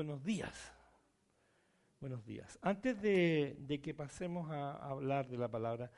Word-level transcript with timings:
buenos 0.00 0.24
días. 0.24 0.72
Buenos 2.00 2.24
días. 2.24 2.58
Antes 2.62 3.02
de, 3.02 3.80
que 3.82 3.92
pasemos 3.92 4.50
a, 4.50 4.72
hablar 4.76 5.28
de 5.28 5.36
la 5.36 5.50
palabra, 5.50 5.90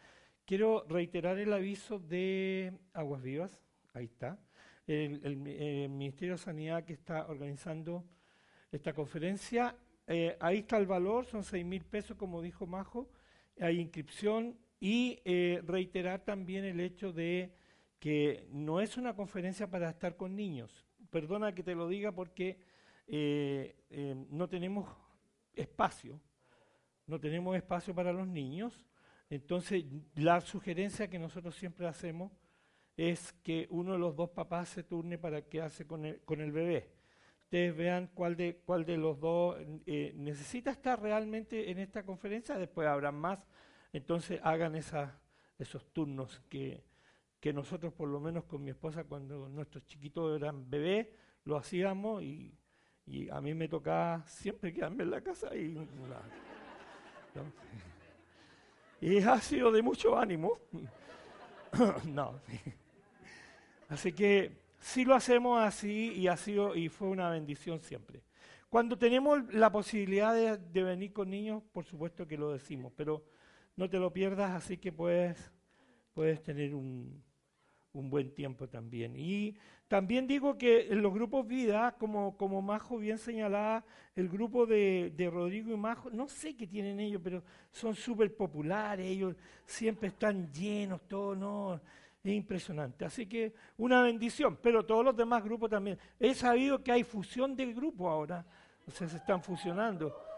quiero 0.45 0.85
reiterar 0.89 1.39
el 1.39 1.53
aviso 1.53 2.01
de 2.01 2.73
Aguas 2.95 3.23
Vivas. 3.23 3.63
Ahí 3.95 4.07
está. 4.07 4.41
El, 4.89 5.37
Ministerio 5.37 6.35
de 6.35 6.39
Sanidad 6.39 6.85
que 6.85 6.95
está 6.95 7.29
organizando 7.29 8.05
esta 8.73 8.93
conferencia. 8.93 9.77
Eh, 10.09 10.37
ahí 10.41 10.59
está 10.59 10.79
el 10.79 10.87
valor, 10.87 11.25
son 11.25 11.45
seis 11.45 11.65
mil 11.65 11.85
pesos, 11.85 12.17
como 12.17 12.43
dijo 12.43 12.67
Majo. 12.67 13.09
Hay 13.61 13.79
inscripción 13.79 14.59
y 14.81 15.21
eh, 15.25 15.63
reiterar 15.65 16.25
también 16.25 16.65
el 16.65 16.81
hecho 16.81 17.13
de 17.13 17.55
que 18.01 18.49
no 18.51 18.81
es 18.81 18.97
una 18.97 19.15
conferencia 19.15 19.71
para 19.71 19.91
estar 19.91 20.17
con 20.17 20.35
niños. 20.35 20.85
Perdona 21.09 21.55
que 21.55 21.63
te 21.63 21.77
lo 21.77 21.87
diga 21.87 22.11
porque 22.11 22.72
eh, 23.13 23.77
eh, 23.91 24.27
no 24.31 24.49
tenemos 24.49 24.89
espacio, 25.55 26.21
no 27.07 27.21
tenemos 27.21 27.55
espacio 27.55 27.95
para 27.95 28.13
los 28.13 28.27
niños. 28.27 28.85
Entonces, 29.31 29.85
la 30.17 30.41
sugerencia 30.41 31.09
que 31.09 31.21
nosotros 31.21 31.55
siempre 31.55 31.87
hacemos 31.87 32.33
es 32.97 33.33
que 33.45 33.69
uno 33.71 33.93
de 33.93 33.99
los 34.01 34.17
dos 34.17 34.31
papás 34.31 34.69
se 34.71 34.83
turne 34.83 35.17
para 35.17 35.43
quedarse 35.43 35.87
con 35.87 36.05
el, 36.05 36.21
con 36.23 36.41
el 36.41 36.51
bebé. 36.51 36.91
Ustedes 37.43 37.77
vean 37.77 38.11
cuál 38.15 38.35
de, 38.35 38.63
cuál 38.65 38.85
de 38.85 38.97
los 38.97 39.21
dos 39.21 39.57
necesita 39.87 40.73
estar 40.73 41.01
realmente 41.01 41.71
en 41.71 41.79
esta 41.79 42.03
conferencia, 42.05 42.59
después 42.59 42.89
habrá 42.89 43.13
más 43.13 43.47
entonces 43.93 44.41
hagan 44.43 44.75
esos 44.75 45.85
turnos 45.93 46.41
que, 46.49 46.85
que 47.39 47.53
nosotros 47.53 47.93
por 47.93 48.09
lo 48.09 48.21
menos 48.21 48.45
con 48.45 48.65
mi 48.65 48.71
esposa 48.71 49.05
cuando 49.05 49.49
nuestros 49.49 49.85
chiquitos 49.85 50.35
eran 50.37 50.69
bebés, 50.69 51.09
lo 51.45 51.57
hacíamos 51.57 52.23
y, 52.23 52.59
y 53.07 53.29
a 53.29 53.41
mí 53.41 53.55
me 53.55 53.69
tocaba 53.69 54.25
siempre 54.27 54.73
quedarme 54.73 55.05
en 55.05 55.11
la 55.11 55.21
casa 55.21 55.55
y... 55.55 55.77
Y 59.01 59.19
ha 59.19 59.41
sido 59.41 59.73
de 59.73 59.83
mucho 59.83 60.17
ánimo. 60.17 60.59
no. 62.05 62.41
Así 63.89 64.13
que 64.13 64.53
sí 64.79 65.05
lo 65.05 65.15
hacemos 65.15 65.61
así 65.61 66.13
y 66.13 66.29
ha 66.29 66.37
sido 66.37 66.77
y 66.77 66.89
fue 66.89 67.09
una 67.09 67.29
bendición 67.29 67.81
siempre. 67.81 68.23
Cuando 68.69 68.97
tenemos 68.97 69.53
la 69.53 69.73
posibilidad 69.73 70.33
de, 70.35 70.57
de 70.57 70.83
venir 70.83 71.13
con 71.13 71.31
niños, 71.31 71.63
por 71.73 71.85
supuesto 71.85 72.27
que 72.29 72.39
lo 72.39 72.53
decimos, 72.53 72.93
pero 72.97 73.25
no 73.77 73.91
te 73.91 73.99
lo 73.99 74.13
pierdas, 74.13 74.53
así 74.53 74.79
que 74.79 74.93
puedes, 74.93 75.51
puedes 76.15 76.43
tener 76.43 76.75
un, 76.75 77.23
buen 77.93 78.35
tiempo 78.35 78.69
también. 78.69 79.15
Y 79.17 79.57
también 79.89 80.27
digo 80.27 80.57
que 80.57 80.89
en 80.89 81.03
los 81.03 81.13
grupos 81.13 81.47
vida, 81.47 81.95
como, 81.99 82.37
como 82.37 82.63
Majo 82.63 82.99
bien 82.99 83.19
señalaba, 83.19 83.85
el 84.17 84.29
grupo 84.29 84.67
de, 84.67 85.13
de 85.17 85.31
Rodrigo 85.31 85.73
y 85.73 85.77
Majo, 85.77 86.11
no 86.11 86.29
sé 86.29 86.57
qué 86.57 86.67
tienen 86.67 87.01
ellos, 87.01 87.21
pero 87.23 87.43
son 87.71 87.95
súper 87.95 88.35
populares, 88.35 89.07
ellos 89.07 89.37
siempre 89.65 90.09
están 90.09 90.51
llenos, 90.53 91.03
todo, 91.09 91.35
no, 91.35 91.81
es 92.25 92.33
impresionante. 92.33 93.05
Así 93.05 93.27
que 93.27 93.53
una 93.77 94.03
bendición, 94.03 94.59
pero 94.63 94.85
todos 94.85 95.05
los 95.05 95.17
demás 95.17 95.43
grupos 95.43 95.71
también. 95.71 95.99
He 96.19 96.35
sabido 96.35 96.83
que 96.83 96.93
hay 96.93 97.05
fusión 97.05 97.55
de 97.57 97.73
grupos 97.73 98.09
ahora, 98.09 98.47
o 98.87 98.91
sea, 98.91 99.09
se 99.09 99.17
están 99.17 99.43
fusionando 99.43 100.32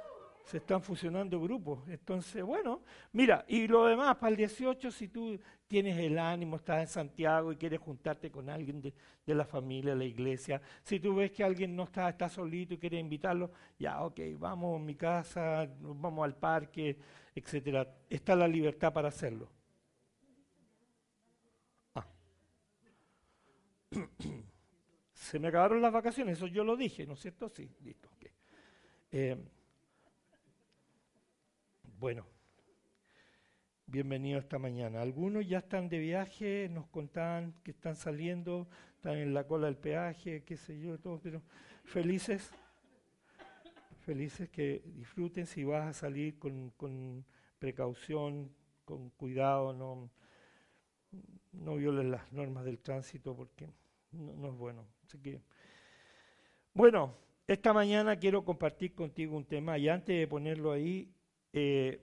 se 0.45 0.59
están 0.59 0.83
fusionando 0.83 1.41
grupos. 1.41 1.89
Entonces, 1.89 2.43
bueno, 2.43 2.83
mira, 3.13 3.45
y 3.49 3.67
lo 3.67 3.87
demás, 3.87 4.17
para 4.17 4.31
el 4.31 4.37
18, 4.37 4.91
si 4.91 5.09
tú 5.09 5.39
tienes 5.67 5.99
el 5.99 6.19
ánimo, 6.19 6.57
estás 6.57 6.81
en 6.81 6.87
Santiago 6.87 7.53
y 7.53 7.57
quieres 7.57 7.81
juntarte 7.81 8.31
con 8.31 8.51
alguien 8.51 8.81
de, 8.81 8.95
la 9.35 9.47
familia, 9.47 9.93
de 9.93 9.99
la 9.99 10.05
iglesia, 10.05 10.61
si 10.83 11.01
tú 11.01 11.17
ves 11.17 11.33
que 11.33 11.43
alguien 11.43 11.75
no 11.75 11.85
está, 11.85 12.11
está 12.11 12.29
solito 12.29 12.75
y 12.75 12.79
quieres 12.79 13.01
invitarlo, 13.01 13.51
ya, 13.79 14.03
ok, 14.03 14.21
vamos 14.39 14.81
a 14.81 14.85
mi 14.85 14.95
casa, 14.95 15.69
vamos 15.81 16.25
al 16.25 16.37
parque, 16.37 16.99
etcétera. 17.35 17.89
Está 18.09 18.37
la 18.37 18.47
libertad 18.47 18.93
para 18.93 19.09
hacerlo. 19.09 19.51
Ah. 21.95 22.07
Se 25.15 25.39
me 25.39 25.49
acabaron 25.49 25.81
las 25.81 25.93
vacaciones, 25.93 26.37
eso 26.37 26.47
yo 26.49 26.65
lo 26.65 26.77
dije, 26.77 27.07
¿no 27.07 27.15
es 27.15 27.21
cierto? 27.21 27.49
Sí, 27.49 27.71
listo. 27.81 28.11
Okay. 28.17 28.31
Eh, 29.11 29.37
bueno, 32.05 32.27
bienvenido 33.87 34.39
esta 34.39 34.59
mañana. 34.59 35.01
Algunos 35.01 35.49
ya 35.49 35.61
están 35.61 35.89
de 35.89 35.99
viaje, 35.99 36.69
nos 36.71 36.87
contaban 36.89 37.55
que 37.65 37.71
están 37.71 37.97
saliendo, 37.97 38.69
están 38.97 39.17
en 39.17 39.33
la 39.33 39.47
cola 39.47 39.69
del 39.69 39.79
peaje, 39.79 40.45
qué 40.45 40.59
sé 40.59 40.79
yo, 40.79 40.99
todo, 40.99 41.19
pero 41.19 41.41
felices, 41.83 42.53
felices 44.01 44.51
que 44.51 44.83
disfruten 44.85 45.47
si 45.47 45.65
vas 45.65 45.87
a 45.87 45.93
salir 45.95 46.39
con, 46.39 47.25
precaución, 47.59 48.55
con 48.85 49.09
cuidado, 49.09 49.73
no, 49.73 50.11
no 51.53 51.77
violen 51.77 52.11
las 52.11 52.31
normas 52.35 52.67
del 52.67 52.81
tránsito 52.81 53.35
porque 53.35 53.67
no, 54.13 54.49
es 54.51 54.55
bueno. 54.59 54.87
Así 55.07 55.17
que, 55.21 55.41
bueno, 56.75 57.17
esta 57.47 57.73
mañana 57.73 58.19
quiero 58.19 58.45
compartir 58.45 58.95
contigo 58.95 59.35
un 59.35 59.47
tema 59.47 59.79
y 59.79 59.89
antes 59.89 60.19
de 60.19 60.29
ponerlo 60.29 60.71
ahí, 60.71 61.14
eh, 61.55 62.01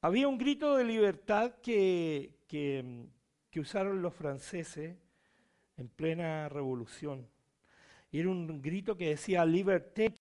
había 0.00 0.28
un 0.28 0.38
grito 0.38 0.76
de 0.76 0.84
libertad 0.84 1.56
que, 1.62 2.36
que, 2.46 3.08
usaron 3.58 4.00
los 4.00 4.14
franceses 4.14 4.96
en 5.76 5.88
plena 5.88 6.48
revolución. 6.48 7.28
Y 8.12 8.20
era 8.20 8.28
un 8.30 8.62
grito 8.62 8.96
que 8.96 9.10
decía 9.10 9.44
liberté 9.44 10.14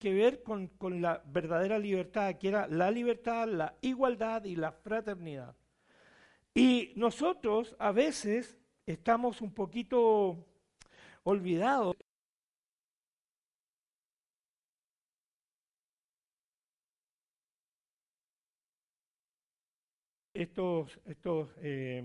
que 0.00 0.12
ver 0.14 0.42
con, 0.42 0.68
con, 0.68 1.02
la 1.02 1.22
verdadera 1.26 1.78
libertad, 1.78 2.36
que 2.38 2.48
era 2.48 2.66
la 2.68 2.90
libertad, 2.90 3.46
la 3.48 3.76
igualdad 3.82 4.44
y 4.44 4.56
la 4.56 4.72
fraternidad. 4.72 5.54
Y 6.54 6.92
nosotros 6.96 7.76
a 7.78 7.92
veces 7.92 8.58
estamos 8.86 9.40
un 9.42 9.52
poquito 9.54 10.46
olvidados. 11.24 11.96
Estos, 20.34 20.98
estos 21.04 21.50
eh, 21.58 22.02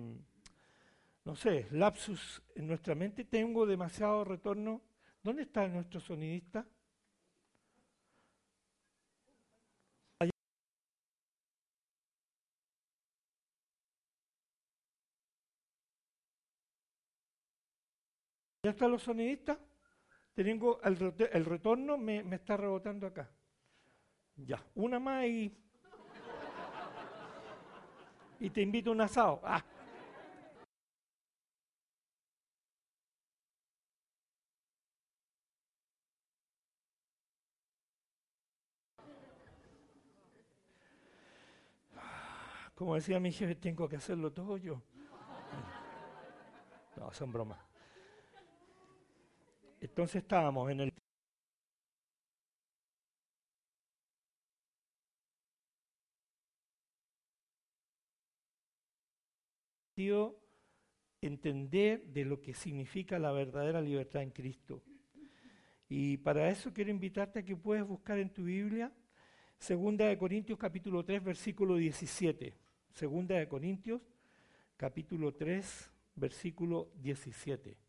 no 1.25 1.35
sé, 1.35 1.67
lapsus 1.71 2.41
en 2.55 2.67
nuestra 2.67 2.93
mente, 2.95 3.25
tengo 3.25 3.65
demasiado 3.65 4.23
retorno. 4.23 4.81
¿Dónde 5.23 5.43
está 5.43 5.67
nuestro 5.67 5.99
sonidista? 5.99 6.67
¿Ya 18.65 18.71
están 18.71 18.89
los 18.89 19.03
sonidistas? 19.03 19.59
Tengo 20.33 20.81
el, 20.81 21.45
retorno, 21.45 21.99
me, 21.99 22.21
está 22.33 22.57
rebotando 22.57 23.05
acá. 23.05 23.29
Ya, 24.37 24.59
una 24.73 24.97
más 24.99 25.25
y. 25.25 25.55
Y 28.39 28.49
te 28.49 28.63
invito 28.63 28.89
a 28.89 28.93
un 28.93 29.01
asado. 29.01 29.39
Ah. 29.43 29.63
Como 42.73 42.95
decía 42.95 43.19
mi 43.19 43.31
jefe, 43.31 43.53
tengo 43.53 43.87
que 43.87 43.97
hacerlo 43.97 44.33
todo 44.33 44.57
yo. 44.57 44.81
No, 46.95 47.13
son 47.13 47.31
bromas. 47.31 47.74
Entonces 49.85 50.23
estábamos 50.23 50.69
en 50.71 50.81
el 50.81 50.93
entender 61.21 62.03
de 62.07 62.25
lo 62.25 62.41
que 62.41 62.53
significa 62.53 63.17
la 63.17 63.31
verdadera 63.31 63.81
libertad 63.81 64.21
en 64.21 64.31
Cristo. 64.31 64.83
Y 65.87 66.17
para 66.17 66.49
eso 66.49 66.73
quiero 66.73 66.91
invitarte 66.91 67.39
a 67.39 67.45
que 67.45 67.55
puedas 67.55 67.87
buscar 67.87 68.17
en 68.19 68.33
tu 68.33 68.43
Biblia 68.43 68.91
Segunda 69.57 70.05
de 70.05 70.17
Corintios 70.17 70.59
capítulo 70.59 71.05
3 71.05 71.23
versículo 71.23 71.75
17. 71.75 72.53
Segunda 72.91 73.35
de 73.35 73.47
Corintios 73.47 74.01
capítulo 74.77 75.33
3 75.33 75.91
versículo 76.15 76.91
17. 77.01 77.84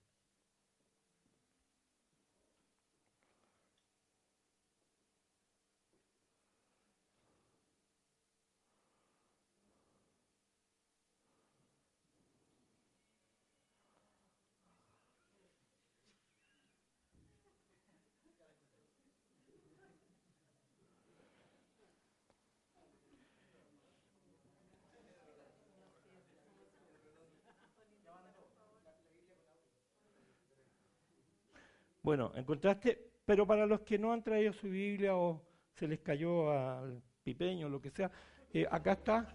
Bueno, 32.06 32.30
encontraste, 32.36 32.96
pero 33.24 33.44
para 33.48 33.66
los 33.66 33.80
que 33.80 33.98
no 33.98 34.12
han 34.12 34.22
traído 34.22 34.52
su 34.52 34.68
Biblia 34.68 35.16
o 35.16 35.42
se 35.72 35.88
les 35.88 35.98
cayó 35.98 36.52
al 36.52 37.02
pipeño, 37.24 37.68
lo 37.68 37.80
que 37.80 37.90
sea, 37.90 38.08
eh, 38.52 38.64
acá 38.70 38.92
está 38.92 39.34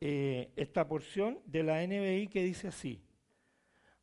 eh, 0.00 0.50
esta 0.56 0.88
porción 0.88 1.40
de 1.44 1.62
la 1.62 1.86
NBI 1.86 2.28
que 2.28 2.42
dice 2.42 2.68
así. 2.68 3.02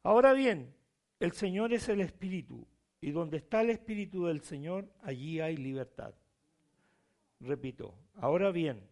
Ahora 0.04 0.34
bien, 0.34 0.72
el 1.20 1.32
Señor 1.32 1.74
es 1.74 1.90
el 1.90 2.02
Espíritu, 2.02 2.68
y 3.02 3.10
donde 3.10 3.38
está 3.38 3.62
el 3.62 3.72
Espíritu 3.72 4.28
del 4.28 4.42
Señor, 4.42 4.94
allí 5.02 5.40
hay 5.40 5.58
libertad. 5.58 6.14
Repito, 7.40 7.96
ahora 8.14 8.52
bien, 8.52 8.88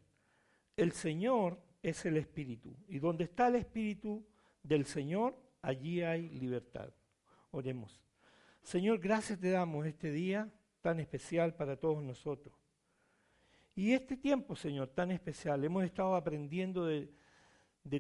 el 0.76 0.94
Señor 0.94 1.62
es 1.84 2.04
el 2.08 2.18
Espíritu, 2.18 2.76
y 2.88 2.98
donde 2.98 3.26
está 3.26 3.50
el 3.50 3.56
Espíritu 3.58 4.26
del 4.64 4.88
Señor, 4.88 5.38
allí 5.62 6.02
hay 6.02 6.28
libertad. 6.30 6.92
Oremos. 7.52 8.00
Señor, 8.62 9.00
gracias 9.00 9.40
te 9.40 9.50
damos 9.50 9.86
este 9.86 10.12
día 10.12 10.50
tan 10.82 11.00
especial 11.00 11.56
para 11.56 11.78
todos 11.78 12.04
nosotros. 12.04 12.54
Y 13.76 13.94
este 13.94 14.18
tiempo, 14.18 14.56
Señor, 14.56 14.90
tan 14.90 15.12
especial, 15.12 15.64
hemos 15.64 15.84
estado 15.84 16.16
aprendiendo 16.16 16.86
de, 16.86 17.10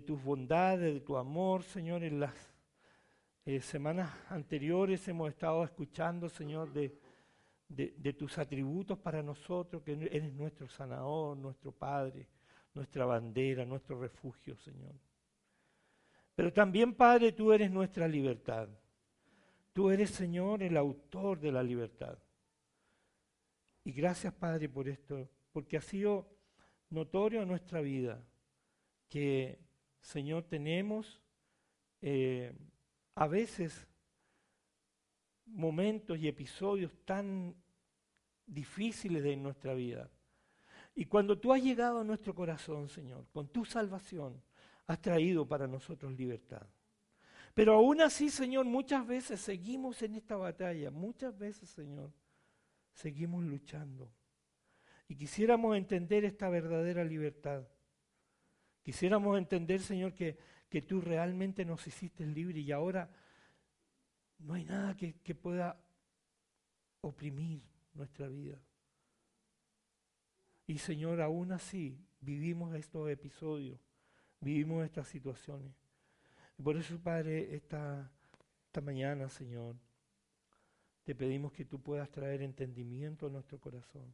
tus 0.06 0.22
bondades, 0.22 0.94
de 0.94 1.00
tu 1.00 1.18
amor, 1.18 1.63
Señor, 1.63 2.04
en 2.04 2.19
las 2.19 2.34
eh, 3.46 3.62
semanas 3.62 4.12
anteriores 4.30 5.07
hemos 5.07 5.30
estado 5.30 5.63
escuchando, 5.63 6.30
Señor, 6.30 6.72
de, 6.74 7.00
de, 7.69 8.13
tus 8.13 8.38
atributos 8.38 8.98
para 9.00 9.24
nosotros, 9.24 9.81
que 9.84 9.94
eres 9.94 10.34
nuestro 10.34 10.68
sanador, 10.68 11.38
nuestro 11.38 11.72
Padre, 11.72 12.28
nuestra 12.74 13.06
bandera, 13.06 13.66
nuestro 13.66 14.00
refugio, 14.00 14.57
Señor. 14.57 14.94
Pero 16.36 16.52
también, 16.52 16.94
Padre, 16.94 17.31
tú 17.31 17.52
eres 17.54 17.72
nuestra 17.72 18.07
libertad. 18.07 18.69
Tú 19.80 19.92
eres, 19.92 20.10
Señor, 20.10 20.62
el 20.62 20.76
autor 20.76 21.40
de 21.40 21.54
la 21.54 21.64
libertad. 21.64 22.20
Y 23.86 23.94
gracias, 23.94 24.34
Padre, 24.34 24.68
por 24.68 24.90
esto 24.90 25.30
porque 25.54 25.78
ha 25.78 25.81
sido 25.81 26.28
notorio 26.90 27.44
en 27.44 27.48
nuestra 27.48 27.80
vida 27.80 28.22
que, 29.08 29.58
Señor, 30.02 30.44
tenemos 30.44 31.22
eh, 32.02 32.54
a 33.16 33.26
veces 33.28 33.88
momentos 35.46 36.20
y 36.20 36.28
episodios 36.28 36.92
tan 37.06 37.56
difíciles 38.46 39.24
de 39.24 39.38
nuestra 39.38 39.74
vida. 39.76 40.12
Y 40.94 41.06
cuando 41.06 41.40
tú 41.40 41.54
has 41.54 41.64
llegado 41.64 42.02
a 42.02 42.04
nuestro 42.04 42.36
corazón, 42.36 42.90
Señor, 42.90 43.28
con 43.31 43.48
tu 43.48 43.64
salvación, 43.64 44.44
has 44.88 45.02
traído 45.02 45.48
para 45.48 45.68
nosotros 45.68 46.12
libertad. 46.18 46.68
Pero 47.54 47.74
aún 47.74 48.01
así, 48.01 48.30
Señor, 48.30 48.66
muchas 48.66 49.06
veces 49.06 49.42
seguimos 49.42 50.01
en 50.01 50.16
esta 50.16 50.38
batalla, 50.38 50.92
muchas 50.92 51.38
veces, 51.38 51.69
Señor, 51.69 52.12
seguimos 52.94 53.44
luchando. 53.44 54.12
Y 55.07 55.16
quisiéramos 55.16 55.75
entender 55.75 56.24
esta 56.24 56.50
verdadera 56.50 57.04
libertad. 57.04 57.68
Quisiéramos 58.84 59.38
entender, 59.38 59.81
Señor, 59.81 60.13
que, 60.13 60.38
que 60.69 60.81
tú 60.81 61.01
realmente 61.01 61.66
nos 61.66 61.86
hiciste 61.88 62.25
libre 62.25 62.60
y 62.60 62.72
ahora 62.72 63.10
no 64.38 64.54
hay 64.54 64.63
nada 64.63 64.95
que, 64.95 65.13
que 65.22 65.36
pueda 65.36 65.78
oprimir 67.02 67.62
nuestra 67.94 68.28
vida. 68.28 68.62
Y 70.68 70.78
Señor, 70.78 71.19
aún 71.22 71.52
así 71.52 72.00
vivimos 72.22 72.75
estos 72.75 73.10
episodios, 73.10 73.80
vivimos 74.40 74.86
estas 74.86 75.07
situaciones. 75.07 75.74
Por 76.63 76.75
eso, 76.77 77.00
Padre, 77.00 77.56
esta, 77.56 78.11
esta 78.65 78.81
mañana, 78.81 79.29
Señor, 79.29 79.75
te 81.03 81.15
pedimos 81.15 81.51
que 81.53 81.65
tú 81.65 81.81
puedas 81.81 82.09
traer 82.11 82.41
entendimiento 82.41 83.27
a 83.27 83.29
nuestro 83.29 83.59
corazón 83.59 84.13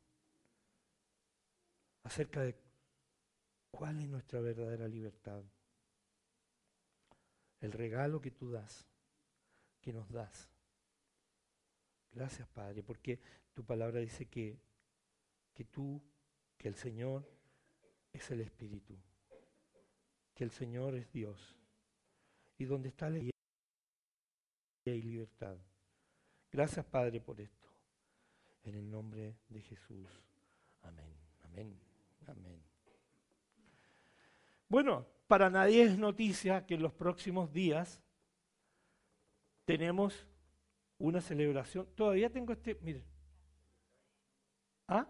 acerca 2.03 2.42
de 2.42 2.56
cuál 3.71 4.00
es 4.00 4.07
nuestra 4.07 4.39
verdadera 4.39 4.88
libertad. 4.88 5.44
El 7.59 7.71
regalo 7.71 8.21
que 8.21 8.31
tú 8.31 8.51
das, 8.51 8.88
que 9.81 9.92
nos 9.92 10.09
das. 10.12 10.50
Gracias, 12.12 12.47
Padre, 12.47 12.83
porque 12.83 13.19
tu 13.53 13.65
palabra 13.65 14.00
dice 14.00 14.27
que, 14.27 14.57
que 15.53 15.65
tú, 15.65 16.01
que 16.57 16.68
el 16.68 16.75
Señor 16.75 17.27
es 18.13 18.30
el 18.31 18.39
Espíritu, 18.39 18.95
que 20.33 20.44
el 20.44 20.51
Señor 20.51 20.95
es 20.95 21.12
Dios. 21.12 21.57
Y 22.57 22.66
donde 22.66 22.90
está 22.90 23.10
la 23.10 23.19
y 23.19 25.02
libertad. 25.02 25.57
Gracias, 26.52 26.86
Padre, 26.86 27.19
por 27.19 27.40
esto. 27.42 27.68
En 28.63 28.75
el 28.75 28.90
nombre 28.90 29.36
de 29.50 29.62
Jesús. 29.62 30.07
Amén. 30.84 31.13
Amén. 31.44 31.80
Amén. 32.28 32.62
Bueno, 34.69 35.06
para 35.28 35.50
nadie 35.50 35.84
es 35.84 35.98
noticia 35.98 36.66
que 36.66 36.75
en 36.75 36.81
los 36.81 36.94
próximos 36.94 37.52
días 37.52 38.02
tenemos 39.66 40.28
una 40.98 41.22
celebración. 41.22 41.88
Todavía 41.96 42.30
tengo 42.31 42.54
este, 42.54 42.78
mire. 42.81 43.04
¿Ah? 44.88 45.07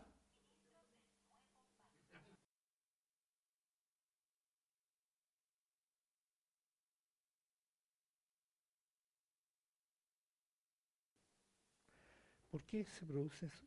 ¿Por 12.55 12.63
qué 12.63 12.85
se 12.85 13.05
produce 13.05 13.47
eso? 13.47 13.65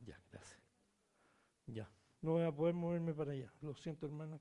Ya, 0.00 0.20
gracias. 0.32 0.60
Ya. 1.66 1.88
No 2.22 2.32
voy 2.32 2.42
a 2.42 2.50
poder 2.50 2.74
moverme 2.74 3.14
para 3.14 3.30
allá. 3.30 3.52
Lo 3.60 3.72
siento, 3.72 4.06
hermano. 4.06 4.40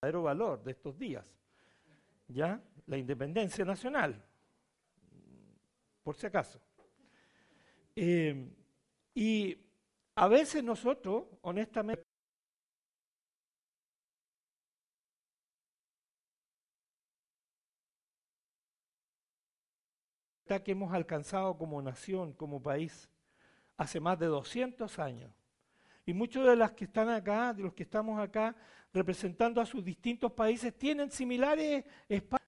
verdadero 0.00 0.22
valor 0.22 0.64
de 0.64 0.70
estos 0.70 0.98
días, 0.98 1.26
¿ya? 2.26 2.58
La 2.86 2.96
independencia 2.96 3.66
nacional, 3.66 4.26
por 6.02 6.16
si 6.16 6.26
acaso. 6.26 6.58
Eh, 7.94 8.50
y 9.14 9.69
a 10.20 10.28
veces 10.28 10.62
nosotros, 10.62 11.24
honestamente, 11.40 12.04
que 20.62 20.72
hemos 20.72 20.92
alcanzado 20.92 21.56
como 21.56 21.80
nación, 21.80 22.34
como 22.34 22.62
país, 22.62 23.08
hace 23.78 23.98
más 23.98 24.18
de 24.18 24.26
200 24.26 24.98
años. 24.98 25.32
Y 26.04 26.12
muchos 26.12 26.46
de 26.46 26.54
los 26.54 26.72
que 26.72 26.84
están 26.84 27.08
acá, 27.08 27.54
de 27.54 27.62
los 27.62 27.72
que 27.72 27.84
estamos 27.84 28.20
acá 28.20 28.54
representando 28.92 29.58
a 29.58 29.64
sus 29.64 29.82
distintos 29.82 30.32
países, 30.32 30.76
tienen 30.76 31.10
similares 31.10 31.82
espacios. 32.10 32.39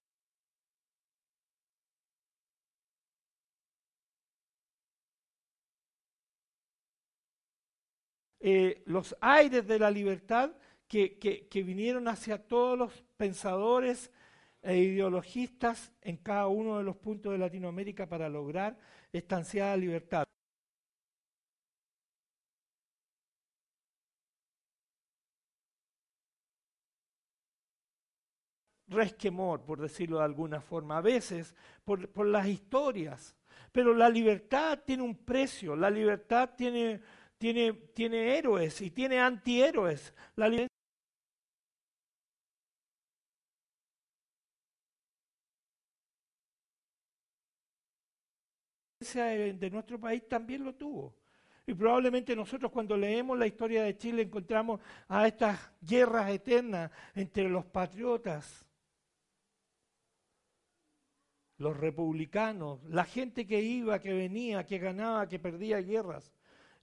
Eh, 8.45 8.83
los 8.87 9.15
aires 9.21 9.65
de 9.65 9.79
la 9.79 9.89
libertad 9.89 10.51
que, 10.89 11.17
que 11.17 11.63
vinieron 11.63 12.09
hacia 12.09 12.37
todos 12.37 12.77
los 12.77 13.03
pensadores 13.15 14.11
e 14.61 14.77
ideologistas 14.77 15.93
en 16.01 16.17
cada 16.17 16.47
uno 16.47 16.77
de 16.77 16.83
los 16.83 16.97
puntos 16.97 17.31
de 17.31 17.37
Latinoamérica 17.37 18.07
para 18.07 18.27
lograr 18.27 18.77
esta 19.13 19.37
ansiada 19.37 19.77
libertad. 19.77 20.25
resquemor, 28.93 29.61
por 29.65 29.81
decirlo 29.81 30.19
de 30.19 30.25
alguna 30.25 30.61
forma, 30.61 30.97
a 30.97 31.01
veces 31.01 31.55
por, 31.83 32.09
por, 32.09 32.27
las 32.27 32.47
historias. 32.47 33.35
Pero 33.71 33.93
la 33.93 34.07
libertad 34.07 34.79
tiene 34.85 35.01
un 35.01 35.15
precio, 35.15 35.75
la 35.75 35.89
libertad 35.89 36.51
tiene, 36.55 37.01
tiene, 37.43 37.73
tiene 37.73 38.37
héroes 38.37 38.79
y 38.79 38.89
tiene 38.89 39.19
antihéroes. 39.19 40.13
La 40.37 40.49
de 40.49 40.69
nuestro 49.69 49.99
país 49.99 50.25
también 50.29 50.63
lo 50.63 50.73
tuvo. 50.75 51.17
Y 51.67 51.73
probablemente 51.73 52.33
nosotros 52.33 52.71
cuando 52.71 52.95
leemos 52.95 53.37
la 53.37 53.45
historia 53.45 53.83
de 53.83 53.97
Chile 53.97 54.21
encontramos 54.21 54.79
a 55.09 55.27
estas 55.27 55.69
guerras 55.81 56.29
eternas 56.29 56.91
entre 57.13 57.49
los 57.49 57.65
patriotas, 57.65 58.65
los 61.57 61.75
republicanos, 61.75 62.81
la 62.85 63.03
gente 63.03 63.45
que 63.45 63.61
iba, 63.61 63.99
que 63.99 64.13
venía, 64.13 64.65
que 64.65 64.77
ganaba, 64.77 65.27
que 65.27 65.39
perdía 65.39 65.81
guerras. 65.81 66.31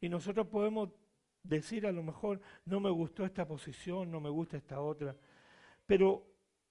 Y 0.00 0.08
nosotros 0.08 0.46
podemos 0.46 0.90
decir 1.42 1.86
a 1.86 1.92
lo 1.92 2.02
mejor, 2.02 2.40
no 2.64 2.80
me 2.80 2.90
gustó 2.90 3.24
esta 3.24 3.46
posición, 3.46 4.10
no 4.10 4.20
me 4.20 4.30
gusta 4.30 4.56
esta 4.56 4.80
otra. 4.80 5.16
Pero 5.86 6.26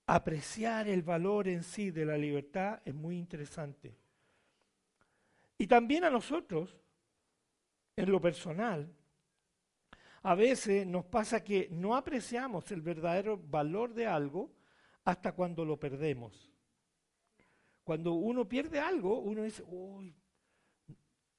apreciar 0.05 0.87
el 0.87 1.03
valor 1.03 1.47
en 1.47 1.63
sí 1.63 1.91
de 1.91 2.05
la 2.05 2.17
libertad 2.17 2.81
es 2.85 2.93
muy 2.93 3.17
interesante. 3.17 3.95
Y 5.57 5.67
también 5.67 6.05
a 6.05 6.09
nosotros, 6.09 6.75
en 7.95 8.11
lo 8.11 8.21
personal, 8.21 8.91
a 10.23 10.35
veces 10.35 10.85
nos 10.85 11.05
pasa 11.05 11.43
que 11.43 11.67
no 11.71 11.95
apreciamos 11.95 12.71
el 12.71 12.81
verdadero 12.81 13.37
valor 13.37 13.93
de 13.93 14.07
algo 14.07 14.51
hasta 15.03 15.33
cuando 15.33 15.63
lo 15.65 15.77
perdemos. 15.77 16.49
Cuando 17.83 18.13
uno 18.13 18.47
pierde 18.47 18.79
algo, 18.79 19.19
uno 19.19 19.43
dice, 19.43 19.63
uy, 19.67 20.15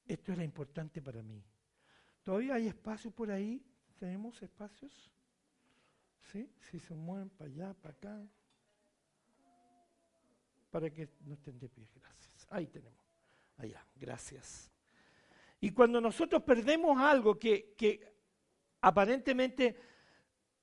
esto 0.05 0.33
era 0.33 0.43
importante 0.43 1.01
para 1.01 1.21
mí. 1.21 1.43
¿Todavía 2.23 2.55
hay 2.55 2.67
espacio 2.67 3.11
por 3.11 3.31
ahí? 3.31 3.63
¿Tenemos 3.97 4.41
espacios? 4.41 5.11
¿Sí? 6.31 6.49
Si 6.59 6.79
se 6.79 6.93
mueven 6.93 7.29
para 7.29 7.49
allá, 7.49 7.73
para 7.73 7.93
acá. 7.93 8.27
Para 10.69 10.89
que 10.89 11.09
no 11.25 11.33
estén 11.33 11.59
de 11.59 11.67
pie, 11.67 11.87
gracias. 11.95 12.47
Ahí 12.49 12.67
tenemos. 12.67 12.99
Allá, 13.57 13.85
gracias. 13.95 14.71
Y 15.59 15.71
cuando 15.71 15.99
nosotros 15.99 16.41
perdemos 16.43 16.97
algo 16.97 17.37
que, 17.37 17.73
que 17.77 18.01
aparentemente 18.81 19.77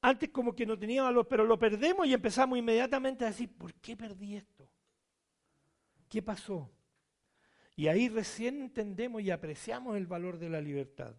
antes 0.00 0.30
como 0.30 0.54
que 0.54 0.66
no 0.66 0.78
tenía 0.78 1.02
valor, 1.02 1.26
pero 1.26 1.44
lo 1.44 1.58
perdemos 1.58 2.06
y 2.06 2.14
empezamos 2.14 2.58
inmediatamente 2.58 3.24
a 3.24 3.28
decir, 3.28 3.52
¿por 3.56 3.74
qué 3.74 3.96
perdí 3.96 4.36
esto? 4.36 4.68
¿Qué 6.08 6.22
pasó? 6.22 6.70
Y 7.76 7.88
ahí 7.88 8.08
recién 8.08 8.62
entendemos 8.62 9.22
y 9.22 9.30
apreciamos 9.30 9.96
el 9.96 10.06
valor 10.06 10.38
de 10.38 10.48
la 10.48 10.60
libertad. 10.60 11.14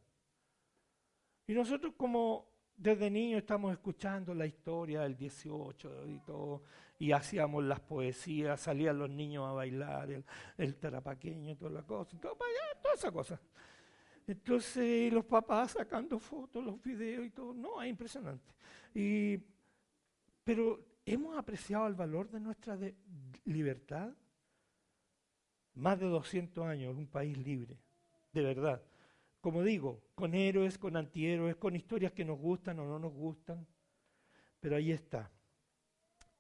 Y 1.50 1.56
nosotros 1.56 1.96
como 1.98 2.48
desde 2.78 3.10
niños 3.10 3.40
estamos 3.40 3.72
escuchando 3.72 4.36
la 4.36 4.46
historia 4.46 5.02
del 5.02 5.18
18 5.18 6.08
y 6.08 6.20
todo, 6.20 6.62
y 7.00 7.12
hacíamos 7.12 7.64
las 7.64 7.80
poesías, 7.80 8.62
salían 8.62 9.00
los 9.00 9.10
niños 9.10 9.48
a 9.48 9.54
bailar, 9.54 10.12
el, 10.12 10.24
el 10.60 10.76
tarapaqueño 10.76 11.54
y 11.54 11.56
toda 11.56 11.72
la 11.72 11.82
cosa, 11.82 12.20
toda 12.20 12.36
esa 12.94 13.12
cosa. 13.12 13.42
Entonces 14.28 15.12
los 15.12 15.26
papás 15.26 15.72
sacando 15.72 16.20
fotos, 16.20 16.64
los 16.64 16.80
videos 16.84 17.26
y 17.26 17.32
todo, 17.32 17.52
no, 17.52 17.82
es 17.82 17.90
impresionante. 17.90 18.54
Y, 18.94 19.40
pero 20.44 21.00
hemos 21.04 21.36
apreciado 21.36 21.88
el 21.88 21.96
valor 21.96 22.30
de 22.30 22.42
nuestra 22.42 22.78
libertad. 23.46 24.14
Más 25.74 26.00
de 26.00 26.06
200 26.06 26.64
años, 26.64 26.96
un 26.96 27.08
país 27.08 27.36
libre, 27.40 27.80
de 28.34 28.44
verdad 28.44 28.84
como 29.42 29.64
digo, 29.64 30.04
con 30.16 30.34
héroes, 30.34 30.78
con 30.78 30.98
antihéroes, 30.98 31.56
con 31.56 31.76
historias 31.76 32.12
que 32.12 32.26
nos 32.26 32.38
gustan 32.38 32.80
o 32.80 32.86
no 32.86 33.00
nos 33.00 33.14
gustan, 33.14 33.66
pero 34.60 34.76
ahí 34.76 34.92
está. 34.92 35.32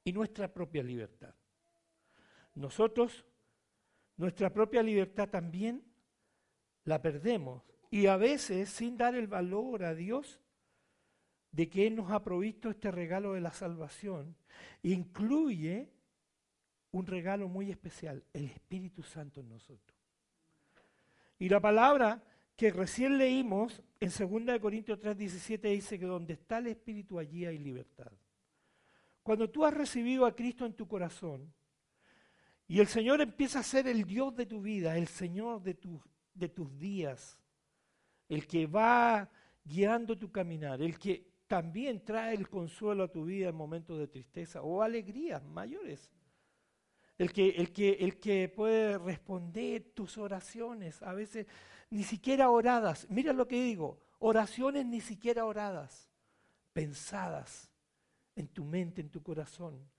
Y 0.03 0.11
nuestra 0.11 0.51
propia 0.51 0.83
libertad. 0.83 1.33
Nosotros, 2.55 3.25
nuestra 4.17 4.51
propia 4.51 4.83
libertad 4.83 5.29
también 5.29 5.83
la 6.83 7.01
perdemos 7.01 7.63
y 7.89 8.07
a 8.07 8.17
veces 8.17 8.69
sin 8.69 8.97
dar 8.97 9.15
el 9.15 9.27
valor 9.27 9.83
a 9.83 9.95
Dios 9.95 10.39
de 11.51 11.69
que 11.69 11.87
Él 11.87 11.95
nos 11.95 12.11
ha 12.11 12.23
provisto 12.23 12.69
este 12.69 12.91
regalo 12.91 13.33
de 13.33 13.41
la 13.41 13.51
salvación, 13.51 14.35
incluye 14.83 15.89
un 16.91 17.05
regalo 17.05 17.47
muy 17.47 17.71
especial, 17.71 18.23
el 18.33 18.45
Espíritu 18.45 19.03
Santo 19.03 19.41
en 19.41 19.49
nosotros. 19.49 19.97
Y 21.39 21.49
la 21.49 21.59
palabra 21.59 22.21
que 22.59 22.71
recién 22.71 23.17
leímos 23.17 23.81
en 24.01 24.09
2 24.09 24.59
Corintios 24.59 24.99
3:17 24.99 25.69
dice 25.69 25.97
que 25.97 26.05
donde 26.05 26.33
está 26.33 26.57
el 26.57 26.67
Espíritu 26.67 27.17
allí 27.17 27.45
hay 27.45 27.57
libertad. 27.57 28.11
Cuando 29.23 29.49
tú 29.49 29.63
has 29.63 29.73
recibido 29.73 30.25
a 30.25 30.35
Cristo 30.35 30.65
en 30.65 30.73
tu 30.73 30.85
corazón 30.85 31.53
y 32.67 32.81
el 32.81 32.87
Señor 32.87 33.21
empieza 33.21 33.59
a 33.59 33.63
ser 33.63 33.87
el 33.87 34.03
Dios 34.03 34.35
de 34.35 34.45
tu 34.45 34.61
vida, 34.61 34.97
el 34.97 35.07
Señor 35.07 35.63
de, 35.63 35.77
de 36.33 36.49
tus 36.49 36.77
días, 36.77 37.39
el 38.27 38.45
que 38.45 38.67
va 38.67 39.29
guiando 39.63 40.17
tu 40.17 40.29
caminar, 40.29 40.81
el 40.81 40.99
que 40.99 41.31
también 41.47 42.03
trae 42.03 42.35
el 42.35 42.49
consuelo 42.49 43.05
a 43.05 43.07
tu 43.07 43.23
vida 43.23 43.47
en 43.47 43.55
momentos 43.55 43.97
de 43.97 44.09
tristeza 44.09 44.63
o 44.63 44.83
alegrías 44.83 45.45
mayores. 45.45 46.11
El 47.17 47.31
que, 47.31 47.51
el, 47.51 47.71
que, 47.71 47.91
el 48.01 48.19
que 48.19 48.49
puede 48.49 48.97
responder 48.97 49.91
tus 49.93 50.17
oraciones. 50.17 51.01
A 51.03 51.13
veces 51.13 51.47
ni 51.89 52.03
siquiera 52.03 52.49
oradas. 52.49 53.07
Mira 53.09 53.33
lo 53.33 53.47
que 53.47 53.61
digo, 53.61 54.01
oraciones 54.19 54.85
ni 54.85 55.01
siquiera 55.01 55.45
oradas, 55.45 56.09
pensadas 56.73 57.71
en 58.35 58.47
tu 58.47 58.63
mente, 58.63 59.01
en 59.01 59.09
tu 59.09 59.21
corazón. 59.21 59.89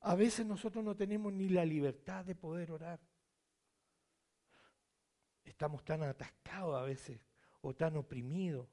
A 0.00 0.14
veces 0.14 0.46
nosotros 0.46 0.84
no 0.84 0.96
tenemos 0.96 1.32
ni 1.32 1.48
la 1.48 1.64
libertad 1.64 2.24
de 2.24 2.34
poder 2.34 2.72
orar. 2.72 3.00
Estamos 5.44 5.84
tan 5.84 6.02
atascados 6.02 6.76
a 6.76 6.82
veces 6.82 7.20
o 7.60 7.74
tan 7.74 7.96
oprimidos. 7.96 8.66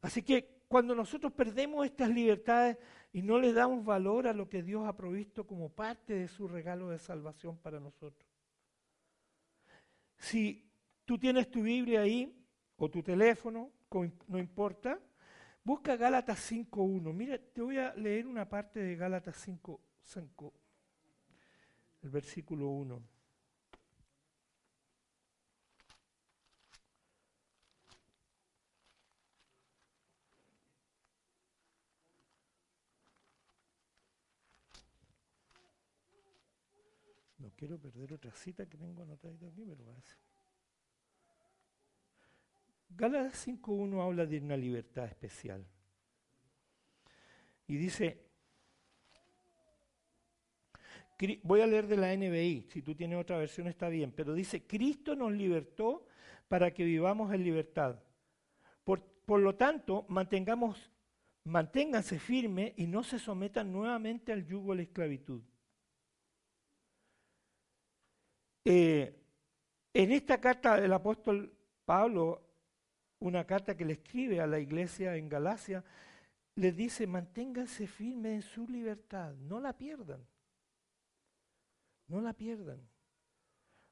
Así 0.00 0.22
que 0.22 0.62
cuando 0.68 0.94
nosotros 0.94 1.32
perdemos 1.32 1.84
estas 1.84 2.08
libertades 2.08 2.78
y 3.12 3.22
no 3.22 3.38
le 3.38 3.52
damos 3.52 3.84
valor 3.84 4.28
a 4.28 4.32
lo 4.32 4.48
que 4.48 4.62
Dios 4.62 4.86
ha 4.86 4.96
provisto 4.96 5.46
como 5.46 5.68
parte 5.68 6.14
de 6.14 6.28
su 6.28 6.46
regalo 6.46 6.90
de 6.90 6.98
salvación 6.98 7.58
para 7.58 7.80
nosotros. 7.80 8.30
Si 10.16 10.69
Tú 11.10 11.18
tienes 11.18 11.50
tu 11.50 11.62
Biblia 11.62 12.02
ahí, 12.02 12.32
o 12.76 12.88
tu 12.88 13.02
teléfono, 13.02 13.72
no 14.28 14.38
importa. 14.38 14.96
Busca 15.64 15.96
Gálatas 15.96 16.38
5.1. 16.52 17.12
Mira, 17.12 17.36
te 17.36 17.62
voy 17.62 17.78
a 17.78 17.92
leer 17.96 18.28
una 18.28 18.48
parte 18.48 18.78
de 18.78 18.94
Gálatas 18.94 19.36
5, 19.38 19.80
el 22.02 22.10
versículo 22.10 22.68
1. 22.68 23.02
No 37.38 37.50
quiero 37.56 37.80
perder 37.80 38.12
otra 38.12 38.30
cita 38.36 38.64
que 38.64 38.78
tengo 38.78 39.02
anotada 39.02 39.34
aquí, 39.48 39.64
pero 39.66 39.84
ser. 40.02 40.29
Gálatas 42.96 43.46
5.1 43.46 44.04
habla 44.04 44.26
de 44.26 44.38
una 44.38 44.56
libertad 44.56 45.06
especial. 45.06 45.64
Y 47.66 47.76
dice, 47.76 48.30
voy 51.42 51.60
a 51.60 51.66
leer 51.66 51.86
de 51.86 51.96
la 51.96 52.14
NBI, 52.14 52.66
si 52.68 52.82
tú 52.82 52.94
tienes 52.94 53.18
otra 53.18 53.38
versión 53.38 53.68
está 53.68 53.88
bien, 53.88 54.12
pero 54.12 54.34
dice, 54.34 54.66
Cristo 54.66 55.14
nos 55.14 55.32
libertó 55.32 56.06
para 56.48 56.72
que 56.72 56.84
vivamos 56.84 57.32
en 57.32 57.44
libertad. 57.44 58.00
Por, 58.84 59.02
por 59.02 59.40
lo 59.40 59.54
tanto, 59.54 60.04
mantengamos, 60.08 60.90
manténganse 61.44 62.18
firmes 62.18 62.72
y 62.76 62.86
no 62.86 63.02
se 63.02 63.18
sometan 63.18 63.70
nuevamente 63.70 64.32
al 64.32 64.44
yugo 64.44 64.72
de 64.72 64.76
la 64.76 64.82
esclavitud. 64.82 65.42
Eh, 68.64 69.16
en 69.94 70.12
esta 70.12 70.40
carta 70.40 70.80
del 70.80 70.92
apóstol 70.92 71.52
Pablo 71.84 72.49
una 73.20 73.46
carta 73.46 73.76
que 73.76 73.84
le 73.84 73.94
escribe 73.94 74.40
a 74.40 74.46
la 74.46 74.58
iglesia 74.58 75.16
en 75.16 75.28
Galacia, 75.28 75.84
le 76.56 76.72
dice, 76.72 77.06
manténganse 77.06 77.86
firmes 77.86 78.32
en 78.32 78.42
su 78.42 78.66
libertad, 78.66 79.34
no 79.34 79.60
la 79.60 79.76
pierdan, 79.76 80.26
no 82.08 82.20
la 82.20 82.32
pierdan. 82.32 82.80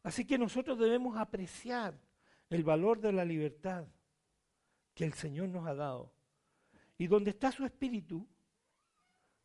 Así 0.03 0.25
que 0.25 0.39
nosotros 0.39 0.79
debemos 0.79 1.17
apreciar 1.17 1.99
el 2.51 2.65
valor 2.65 3.01
de 3.01 3.13
la 3.13 3.25
libertad 3.25 3.87
que 4.95 5.05
el 5.05 5.13
Señor 5.13 5.49
nos 5.51 5.67
ha 5.67 5.75
dado. 5.75 6.13
Y 6.97 7.07
donde 7.07 7.31
está 7.31 7.53
su 7.53 7.65
espíritu, 7.65 8.27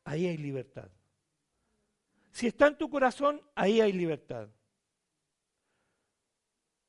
ahí 0.05 0.25
hay 0.25 0.37
libertad. 0.37 0.89
Si 2.31 2.47
está 2.47 2.67
en 2.67 2.77
tu 2.77 2.89
corazón, 2.89 3.41
ahí 3.53 3.79
hay 3.79 3.93
libertad. 3.93 4.49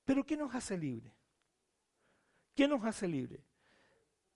Pero 0.04 0.24
¿qué 0.24 0.36
nos 0.36 0.54
hace 0.54 0.78
libres? 0.78 1.12
¿Qué 2.54 2.68
nos 2.68 2.84
hace 2.84 3.08
libres? 3.08 3.40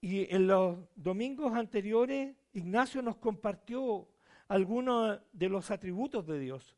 Y 0.00 0.32
en 0.34 0.46
los 0.46 0.78
domingos 0.94 1.54
anteriores, 1.54 2.36
Ignacio 2.52 3.02
nos 3.02 3.16
compartió 3.16 4.08
algunos 4.48 5.20
de 5.32 5.48
los 5.48 5.70
atributos 5.70 6.26
de 6.26 6.38
Dios. 6.38 6.76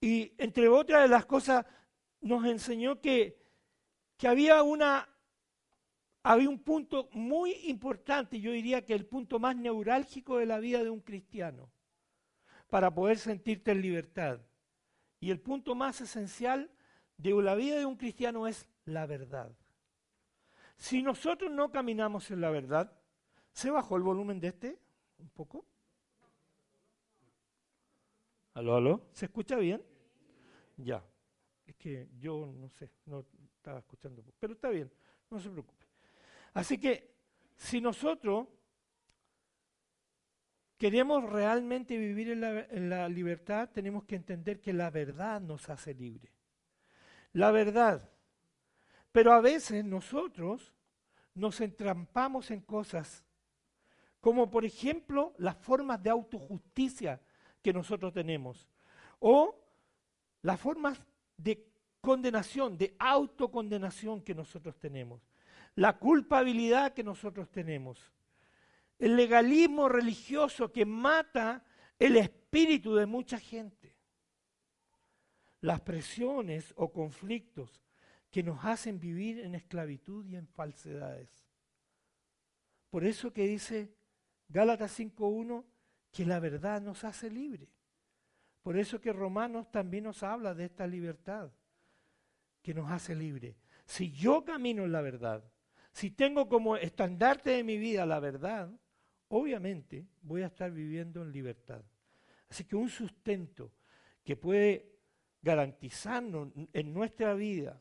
Y 0.00 0.32
entre 0.38 0.68
otras 0.68 1.02
de 1.02 1.08
las 1.08 1.26
cosas, 1.26 1.64
nos 2.20 2.44
enseñó 2.44 3.00
que, 3.00 3.38
que 4.16 4.28
había, 4.28 4.62
una, 4.62 5.08
había 6.22 6.48
un 6.48 6.58
punto 6.58 7.08
muy 7.12 7.52
importante, 7.64 8.40
yo 8.40 8.52
diría 8.52 8.84
que 8.84 8.94
el 8.94 9.06
punto 9.06 9.38
más 9.38 9.56
neurálgico 9.56 10.38
de 10.38 10.46
la 10.46 10.58
vida 10.58 10.82
de 10.82 10.90
un 10.90 11.00
cristiano, 11.00 11.70
para 12.68 12.92
poder 12.92 13.18
sentirte 13.18 13.70
en 13.70 13.80
libertad. 13.80 14.40
y 15.20 15.30
el 15.30 15.40
punto 15.40 15.74
más 15.74 16.00
esencial 16.00 16.70
de 17.16 17.30
la 17.42 17.54
vida 17.54 17.78
de 17.78 17.86
un 17.86 17.96
cristiano 17.96 18.46
es 18.46 18.68
la 18.84 19.06
verdad. 19.06 19.50
Si 20.76 21.02
nosotros 21.02 21.50
no 21.50 21.70
caminamos 21.70 22.30
en 22.30 22.40
la 22.40 22.50
verdad, 22.50 22.92
¿se 23.52 23.70
bajó 23.70 23.96
el 23.96 24.02
volumen 24.02 24.40
de 24.40 24.48
este 24.48 24.78
un 25.18 25.28
poco? 25.30 25.64
¿Aló, 28.54 28.76
aló? 28.76 29.08
¿Se 29.12 29.26
escucha 29.26 29.56
bien? 29.56 29.82
Ya. 30.76 31.04
Es 31.66 31.74
que 31.76 32.08
yo 32.18 32.52
no 32.54 32.68
sé, 32.70 32.90
no 33.06 33.24
estaba 33.54 33.78
escuchando. 33.78 34.24
Pero 34.38 34.52
está 34.52 34.68
bien, 34.68 34.90
no 35.30 35.38
se 35.38 35.50
preocupe. 35.50 35.86
Así 36.54 36.78
que 36.78 37.16
si 37.56 37.80
nosotros 37.80 38.46
queremos 40.78 41.24
realmente 41.24 41.96
vivir 41.96 42.30
en 42.30 42.40
la, 42.40 42.60
en 42.70 42.88
la, 42.88 43.08
libertad, 43.08 43.70
tenemos 43.72 44.04
que 44.04 44.16
entender 44.16 44.60
que 44.60 44.72
la 44.72 44.90
verdad 44.90 45.40
nos 45.40 45.68
hace 45.68 45.94
libre. 45.94 46.30
La 47.32 47.50
verdad. 47.50 48.10
Pero 49.16 49.32
a 49.32 49.40
veces 49.40 49.82
nosotros 49.82 50.74
nos 51.34 51.62
entrampamos 51.62 52.50
en 52.50 52.60
cosas 52.60 53.24
como 54.20 54.50
por 54.50 54.66
ejemplo 54.66 55.32
las 55.38 55.56
formas 55.56 56.02
de 56.02 56.10
autojusticia 56.10 57.18
que 57.62 57.72
nosotros 57.72 58.12
tenemos 58.12 58.68
o 59.18 59.58
las 60.42 60.60
formas 60.60 61.00
de 61.34 61.66
condenación, 62.02 62.76
de 62.76 62.94
autocondenación 62.98 64.20
que 64.20 64.34
nosotros 64.34 64.78
tenemos, 64.78 65.22
la 65.76 65.96
culpabilidad 65.96 66.92
que 66.92 67.02
nosotros 67.02 67.48
tenemos, 67.48 68.12
el 68.98 69.16
legalismo 69.16 69.88
religioso 69.88 70.70
que 70.70 70.84
mata 70.84 71.64
el 71.98 72.18
espíritu 72.18 72.94
de 72.94 73.06
mucha 73.06 73.38
gente, 73.38 73.96
las 75.62 75.80
presiones 75.80 76.74
o 76.76 76.92
conflictos 76.92 77.85
que 78.30 78.42
nos 78.42 78.64
hacen 78.64 78.98
vivir 78.98 79.40
en 79.40 79.54
esclavitud 79.54 80.26
y 80.26 80.36
en 80.36 80.46
falsedades. 80.46 81.46
Por 82.90 83.04
eso 83.04 83.32
que 83.32 83.46
dice 83.46 83.94
Gálatas 84.48 84.98
5.1 84.98 85.64
que 86.10 86.24
la 86.24 86.40
verdad 86.40 86.80
nos 86.80 87.04
hace 87.04 87.30
libre. 87.30 87.68
Por 88.62 88.76
eso 88.76 89.00
que 89.00 89.12
Romanos 89.12 89.70
también 89.70 90.04
nos 90.04 90.22
habla 90.22 90.54
de 90.54 90.64
esta 90.64 90.86
libertad 90.86 91.50
que 92.62 92.74
nos 92.74 92.90
hace 92.90 93.14
libre. 93.14 93.56
Si 93.84 94.10
yo 94.10 94.44
camino 94.44 94.84
en 94.84 94.92
la 94.92 95.02
verdad, 95.02 95.44
si 95.92 96.10
tengo 96.10 96.48
como 96.48 96.76
estandarte 96.76 97.50
de 97.50 97.64
mi 97.64 97.78
vida 97.78 98.04
la 98.04 98.18
verdad, 98.18 98.70
obviamente 99.28 100.06
voy 100.22 100.42
a 100.42 100.46
estar 100.46 100.72
viviendo 100.72 101.22
en 101.22 101.32
libertad. 101.32 101.84
Así 102.48 102.64
que 102.64 102.76
un 102.76 102.88
sustento 102.88 103.72
que 104.24 104.36
puede 104.36 104.96
garantizarnos 105.42 106.52
en 106.72 106.92
nuestra 106.92 107.34
vida 107.34 107.80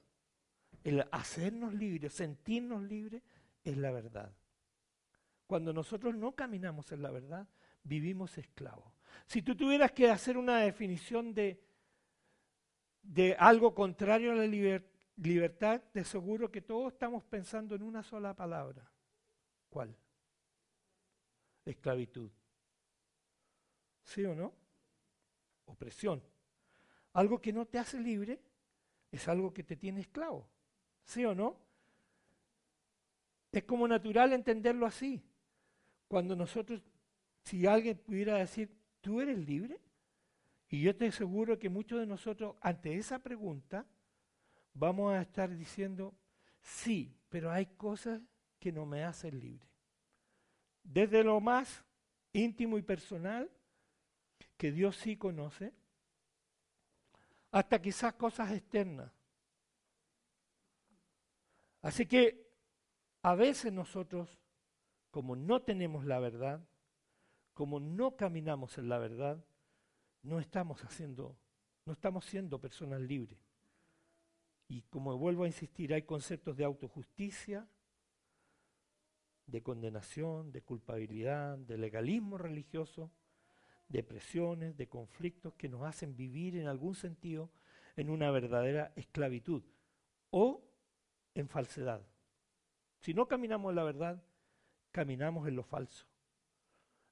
el 0.86 1.04
hacernos 1.12 1.74
libres, 1.74 2.14
sentirnos 2.14 2.84
libres, 2.84 3.24
es 3.64 3.76
la 3.76 3.92
verdad. 3.92 4.32
Cuando 5.48 5.74
nosotros 5.74 6.16
no 6.16 6.36
caminamos 6.36 6.92
en 6.92 7.02
la 7.02 7.10
verdad, 7.10 7.48
vivimos 7.84 8.38
esclavos. 8.38 8.94
Si 9.26 9.42
tú 9.42 9.56
tuvieras 9.56 9.92
que 9.94 10.12
hacer 10.12 10.38
una 10.38 10.60
definición 10.60 11.34
de, 11.34 11.60
de 13.02 13.36
algo 13.40 13.74
contrario 13.74 14.32
a 14.32 14.36
la 14.36 14.46
libertad, 14.46 15.82
te 15.92 16.02
aseguro 16.02 16.52
que 16.52 16.62
todos 16.62 16.94
estamos 16.94 17.24
pensando 17.24 17.74
en 17.74 17.82
una 17.82 18.04
sola 18.04 18.36
palabra. 18.36 18.88
¿Cuál? 19.70 19.98
Esclavitud. 21.66 22.30
¿Sí 24.04 24.24
o 24.24 24.36
no? 24.36 24.54
Opresión. 25.66 26.22
Algo 27.14 27.42
que 27.42 27.52
no 27.52 27.66
te 27.66 27.80
hace 27.80 28.00
libre 28.00 28.40
es 29.12 29.28
algo 29.28 29.52
que 29.52 29.64
te 29.64 29.76
tiene 29.76 30.02
esclavo. 30.02 30.48
¿Sí 31.06 31.24
o 31.24 31.34
no? 31.34 31.58
Es 33.52 33.64
como 33.64 33.88
natural 33.88 34.34
entenderlo 34.34 34.86
así. 34.86 35.24
Cuando 36.08 36.36
nosotros, 36.36 36.82
si 37.44 37.66
alguien 37.66 37.98
pudiera 37.98 38.36
decir, 38.36 38.70
¿tú 39.02 39.22
eres 39.22 39.38
libre? 39.38 39.80
Y 40.68 40.82
yo 40.82 40.96
te 40.96 41.08
aseguro 41.08 41.58
que 41.58 41.70
muchos 41.70 42.00
de 42.00 42.06
nosotros, 42.06 42.56
ante 42.60 42.98
esa 42.98 43.20
pregunta, 43.20 43.86
vamos 44.74 45.14
a 45.14 45.22
estar 45.22 45.56
diciendo, 45.56 46.14
sí, 46.62 47.16
pero 47.30 47.52
hay 47.52 47.68
cosas 47.68 48.22
que 48.60 48.72
no 48.72 48.86
me 48.86 49.04
hacen 49.04 49.40
libre. 49.40 49.66
Desde 50.84 51.24
lo 51.24 51.40
más 51.40 51.86
íntimo 52.34 52.78
y 52.78 52.82
personal, 52.82 53.50
que 54.58 54.72
Dios 54.72 54.98
sí 54.98 55.16
conoce, 55.16 55.74
hasta 57.52 57.82
quizás 57.82 58.14
cosas 58.16 58.52
externas. 58.52 59.12
Así 61.86 62.08
que 62.08 62.50
a 63.22 63.36
veces 63.36 63.72
nosotros, 63.72 64.40
como 65.12 65.36
no 65.36 65.62
tenemos 65.62 66.04
la 66.04 66.18
verdad, 66.18 66.68
como 67.54 67.80
no 67.80 68.18
caminamos 68.18 68.80
en 68.80 68.90
la 68.90 68.98
verdad, 68.98 69.46
no 70.24 70.40
estamos 70.40 70.84
haciendo, 70.84 71.38
no 71.86 71.94
estamos 71.94 72.26
siendo 72.26 72.60
personas 72.60 73.02
libres. 73.02 73.38
Y 74.68 74.82
como 74.90 75.16
vuelvo 75.20 75.44
a 75.44 75.48
insistir, 75.48 75.94
hay 75.94 76.02
conceptos 76.02 76.58
de 76.58 76.64
autojusticia, 76.64 77.68
de 79.46 79.62
condenación, 79.62 80.52
de 80.52 80.64
culpabilidad, 80.64 81.56
de 81.60 81.78
legalismo 81.78 82.40
religioso, 82.40 83.12
de 83.90 84.02
presiones, 84.02 84.76
de 84.76 84.90
conflictos 84.90 85.54
que 85.54 85.70
nos 85.70 85.84
hacen 85.84 86.18
vivir 86.18 86.58
en 86.58 86.66
algún 86.66 86.96
sentido 86.96 87.52
en 87.96 88.10
una 88.10 88.32
verdadera 88.32 88.92
esclavitud 88.96 89.62
o 90.32 90.64
en 91.36 91.48
falsedad. 91.48 92.02
Si 93.02 93.14
no 93.14 93.28
caminamos 93.28 93.70
en 93.70 93.76
la 93.76 93.84
verdad, 93.84 94.24
caminamos 94.92 95.48
en 95.48 95.56
lo 95.56 95.64
falso. 95.64 96.08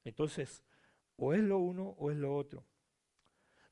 Entonces, 0.03 0.63
o 1.17 1.33
es 1.33 1.41
lo 1.41 1.59
uno 1.59 1.95
o 1.99 2.09
es 2.09 2.17
lo 2.17 2.36
otro. 2.36 2.65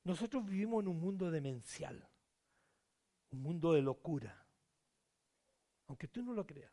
Nosotros 0.03 0.45
vivimos 0.45 0.83
en 0.83 0.89
un 0.89 0.99
mundo 0.99 1.31
demencial, 1.31 2.07
un 3.31 3.41
mundo 3.41 3.73
de 3.73 3.81
locura, 3.81 4.45
aunque 5.87 6.07
tú 6.07 6.21
no 6.21 6.33
lo 6.33 6.45
creas. 6.45 6.71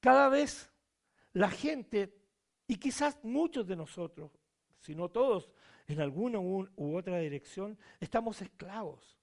Cada 0.00 0.28
vez 0.28 0.70
la 1.32 1.50
gente, 1.50 2.14
y 2.66 2.76
quizás 2.76 3.18
muchos 3.24 3.66
de 3.66 3.76
nosotros, 3.76 4.30
si 4.78 4.94
no 4.94 5.08
todos, 5.08 5.50
en 5.86 6.00
alguna 6.00 6.38
u 6.38 6.96
otra 6.96 7.18
dirección, 7.18 7.78
estamos 8.00 8.40
esclavos. 8.42 9.18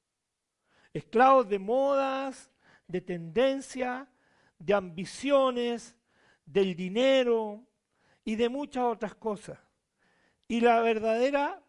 Esclavos 0.93 1.47
de 1.47 1.59
modas, 1.59 2.49
de 2.89 3.01
tendencia, 3.01 4.09
de 4.57 4.73
ambiciones, 4.73 5.95
del 6.45 6.75
dinero 6.75 7.63
y 8.25 8.35
de 8.35 8.49
muchas 8.49 8.83
otras 8.83 9.15
cosas. 9.15 9.59
Y 10.47 10.59
la 10.59 10.81
verdadera 10.81 11.63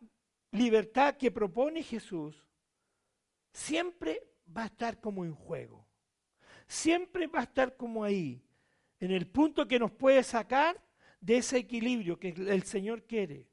libertad 0.50 1.16
que 1.16 1.30
propone 1.30 1.82
Jesús 1.82 2.42
siempre 3.52 4.26
va 4.56 4.62
a 4.62 4.66
estar 4.66 4.98
como 4.98 5.24
en 5.24 5.34
juego. 5.34 5.86
Siempre 6.66 7.26
va 7.26 7.40
a 7.40 7.44
estar 7.44 7.76
como 7.76 8.02
ahí, 8.02 8.42
en 8.98 9.10
el 9.10 9.26
punto 9.26 9.68
que 9.68 9.78
nos 9.78 9.90
puede 9.90 10.22
sacar 10.22 10.82
de 11.20 11.36
ese 11.36 11.58
equilibrio 11.58 12.18
que 12.18 12.28
el 12.28 12.62
Señor 12.62 13.02
quiere. 13.04 13.46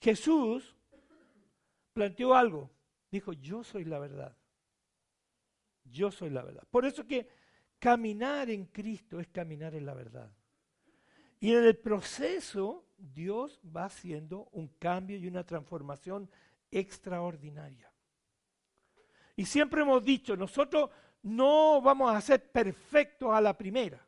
Jesús 0.00 0.76
planteó 1.92 2.34
algo. 2.34 2.70
Dijo, 3.10 3.32
yo 3.32 3.64
soy 3.64 3.84
la 3.84 3.98
verdad. 3.98 4.36
Yo 5.90 6.10
soy 6.10 6.30
la 6.30 6.42
verdad. 6.42 6.64
Por 6.70 6.84
eso 6.84 7.06
que 7.06 7.28
caminar 7.78 8.50
en 8.50 8.66
Cristo 8.66 9.20
es 9.20 9.28
caminar 9.28 9.74
en 9.74 9.86
la 9.86 9.94
verdad. 9.94 10.30
Y 11.40 11.52
en 11.52 11.64
el 11.64 11.76
proceso 11.76 12.86
Dios 12.96 13.60
va 13.64 13.84
haciendo 13.84 14.48
un 14.52 14.68
cambio 14.68 15.16
y 15.16 15.26
una 15.26 15.44
transformación 15.44 16.30
extraordinaria. 16.70 17.92
Y 19.36 19.44
siempre 19.44 19.82
hemos 19.82 20.02
dicho, 20.02 20.36
nosotros 20.36 20.90
no 21.22 21.80
vamos 21.82 22.14
a 22.14 22.20
ser 22.20 22.50
perfectos 22.50 23.30
a 23.32 23.40
la 23.40 23.56
primera. 23.56 24.06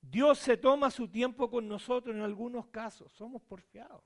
Dios 0.00 0.38
se 0.38 0.56
toma 0.56 0.90
su 0.90 1.08
tiempo 1.08 1.50
con 1.50 1.66
nosotros 1.66 2.14
en 2.14 2.22
algunos 2.22 2.66
casos. 2.66 3.12
Somos 3.12 3.42
porfiados. 3.42 4.04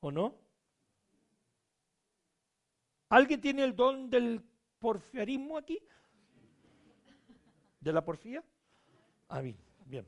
¿O 0.00 0.10
no? 0.10 0.43
¿Alguien 3.08 3.40
tiene 3.40 3.64
el 3.64 3.74
don 3.74 4.10
del 4.10 4.42
porfiarismo 4.78 5.56
aquí? 5.56 5.78
¿De 7.80 7.92
la 7.92 8.04
porfía? 8.04 8.42
A 9.28 9.42
mí, 9.42 9.56
bien. 9.84 10.06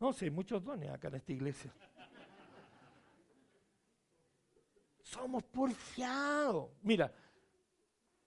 No 0.00 0.12
sé, 0.12 0.30
muchos 0.30 0.62
dones 0.62 0.90
acá 0.90 1.08
en 1.08 1.14
esta 1.14 1.32
iglesia. 1.32 1.72
Somos 5.00 5.44
porfiados. 5.44 6.70
Mira, 6.82 7.12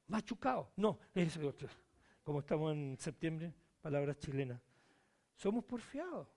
machucados. 0.07 0.69
No, 0.75 0.99
es 1.13 1.37
otro. 1.37 1.67
Como 2.23 2.39
estamos 2.39 2.73
en 2.73 2.97
septiembre, 2.97 3.53
palabras 3.81 4.17
chilenas. 4.19 4.61
Somos 5.35 5.63
porfiados. 5.65 6.27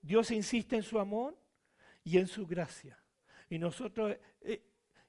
Dios 0.00 0.30
insiste 0.30 0.76
en 0.76 0.82
su 0.82 0.98
amor 0.98 1.36
y 2.04 2.18
en 2.18 2.26
su 2.26 2.46
gracia. 2.46 2.98
Y 3.50 3.58
nosotros 3.58 4.16
eh, 4.40 4.62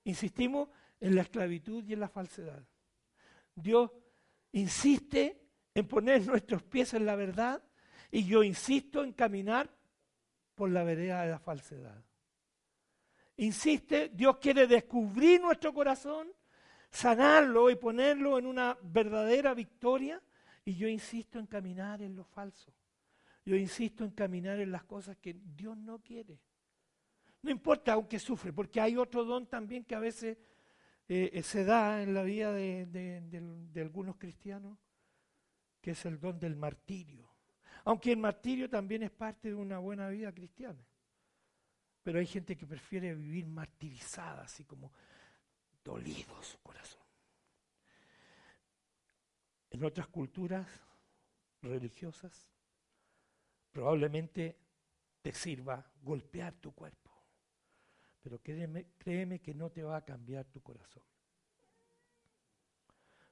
insistimos 0.03 0.69
en 0.99 1.15
la 1.15 1.21
esclavitud 1.21 1.83
y 1.85 1.93
en 1.93 1.99
la 1.99 2.09
falsedad. 2.09 2.63
Dios 3.55 3.91
insiste 4.51 5.41
en 5.73 5.87
poner 5.87 6.25
nuestros 6.25 6.63
pies 6.63 6.93
en 6.93 7.05
la 7.05 7.15
verdad 7.15 7.63
y 8.11 8.25
yo 8.25 8.43
insisto 8.43 9.03
en 9.03 9.13
caminar 9.13 9.69
por 10.55 10.69
la 10.69 10.83
vereda 10.83 11.23
de 11.23 11.31
la 11.31 11.39
falsedad. 11.39 12.03
Insiste, 13.37 14.09
Dios 14.09 14.37
quiere 14.37 14.67
descubrir 14.67 15.39
nuestro 15.39 15.73
corazón, 15.73 16.27
sanarlo 16.89 17.69
y 17.69 17.75
ponerlo 17.75 18.37
en 18.37 18.45
una 18.45 18.77
verdadera 18.81 19.53
victoria 19.53 20.21
y 20.65 20.75
yo 20.75 20.87
insisto 20.87 21.39
en 21.39 21.47
caminar 21.47 22.01
en 22.01 22.15
lo 22.15 22.25
falso. 22.25 22.73
Yo 23.45 23.55
insisto 23.55 24.03
en 24.03 24.11
caminar 24.11 24.59
en 24.59 24.71
las 24.71 24.83
cosas 24.83 25.17
que 25.17 25.33
Dios 25.33 25.77
no 25.77 25.99
quiere. 25.99 26.41
No 27.41 27.51
importa 27.51 27.93
aunque 27.93 28.19
sufre, 28.19 28.51
porque 28.51 28.81
hay 28.81 28.97
otro 28.97 29.23
don 29.23 29.47
también 29.47 29.85
que 29.85 29.95
a 29.95 29.99
veces 29.99 30.37
eh, 31.07 31.29
eh, 31.33 31.43
se 31.43 31.63
da 31.63 32.03
en 32.03 32.13
la 32.13 32.23
vida 32.23 32.53
de 32.53 33.81
algunos 33.81 34.17
cristianos, 34.17 34.77
que 35.81 35.91
es 35.91 36.05
el 36.05 36.19
don 36.19 36.39
del 36.39 36.55
martirio. 36.55 37.29
Aunque 37.85 38.11
el 38.11 38.17
martirio 38.17 38.69
también 38.69 39.03
es 39.03 39.11
parte 39.11 39.49
de 39.49 39.55
una 39.55 39.79
buena 39.79 40.09
vida 40.09 40.31
cristiana. 40.33 40.85
Pero 42.03 42.19
hay 42.19 42.25
gente 42.25 42.57
que 42.57 42.65
prefiere 42.65 43.13
vivir 43.15 43.47
martirizada, 43.47 44.43
así 44.43 44.63
como 44.65 44.91
dolido 45.83 46.41
su 46.43 46.59
corazón. 46.59 47.03
En 49.69 49.83
otras 49.83 50.07
culturas 50.07 50.67
religiosas, 51.61 52.49
probablemente 53.71 54.57
te 55.21 55.33
sirva 55.33 55.85
golpear 56.01 56.53
tu 56.55 56.73
cuerpo. 56.73 56.98
Pero 58.21 58.39
créeme, 58.39 58.87
créeme 58.97 59.39
que 59.39 59.53
no 59.53 59.69
te 59.69 59.83
va 59.83 59.97
a 59.97 60.05
cambiar 60.05 60.45
tu 60.45 60.61
corazón. 60.61 61.03